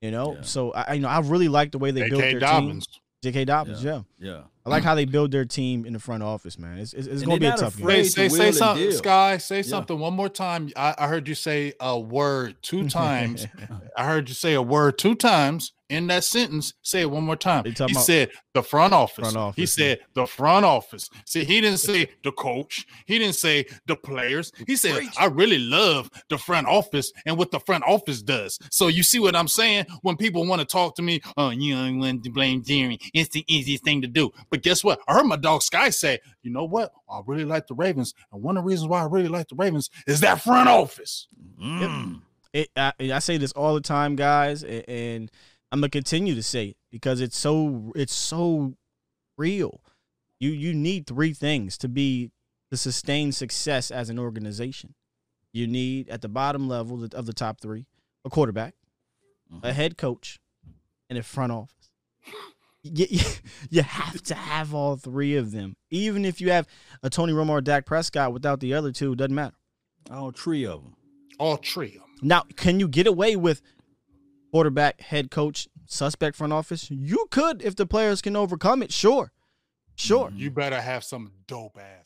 [0.00, 0.42] You know, Yeah.
[0.42, 2.86] so I I- you know I really like the way they built their Dobbins.
[2.86, 2.98] team.
[3.24, 3.44] J.K.
[3.44, 4.00] Dobbins, yeah.
[4.18, 4.40] Yeah.
[4.66, 6.78] I like how they build their team in the front office, man.
[6.78, 7.86] It's it's, it's going to be a tough game.
[7.86, 8.98] afraid Say, say, say something, deal.
[8.98, 9.36] Sky.
[9.38, 10.70] Say something one more time.
[10.74, 13.46] I, I heard you say a word two times.
[13.96, 16.74] I heard you say a word two times in that sentence.
[16.82, 17.64] Say it one more time.
[17.64, 19.32] He about- said the front office.
[19.32, 21.08] Front He office, said the front office.
[21.24, 22.84] See, he didn't say the coach.
[23.06, 24.52] He didn't say the players.
[24.66, 25.14] He said, Preach.
[25.18, 28.58] I really love the front office and what the front office does.
[28.70, 29.86] So you see what I'm saying?
[30.02, 32.98] When people want to talk to me, oh, you don't want to blame Jerry.
[33.14, 34.30] It's the easiest thing to do.
[34.50, 35.00] But guess what?
[35.08, 36.92] I heard my dog Sky say, you know what?
[37.10, 38.14] I really like the Ravens.
[38.32, 41.28] And one of the reasons why I really like the Ravens is that front office.
[41.62, 42.20] Mm.
[42.52, 45.30] it, I, I say this all the time, guys, a- and
[45.72, 48.74] I'm gonna continue to say it because it's so it's so
[49.36, 49.80] real.
[50.38, 52.30] You you need three things to be
[52.70, 54.94] to sustain success as an organization.
[55.52, 57.86] You need at the bottom level of the top three
[58.24, 58.74] a quarterback,
[59.52, 59.66] Mm-hmm.
[59.66, 60.38] a head coach,
[61.10, 61.90] and a front office.
[62.82, 63.20] You, you,
[63.70, 65.76] you have to have all three of them.
[65.90, 66.66] Even if you have
[67.02, 69.56] a Tony Romo or Dak Prescott without the other two, it doesn't matter.
[70.10, 70.96] All three of them.
[71.38, 72.00] All three.
[72.22, 73.60] Now, can you get away with
[74.52, 76.90] quarterback, head coach, suspect front office?
[76.90, 78.92] You could if the players can overcome it.
[78.92, 79.32] Sure.
[79.96, 80.30] Sure.
[80.34, 82.01] You better have some dope ass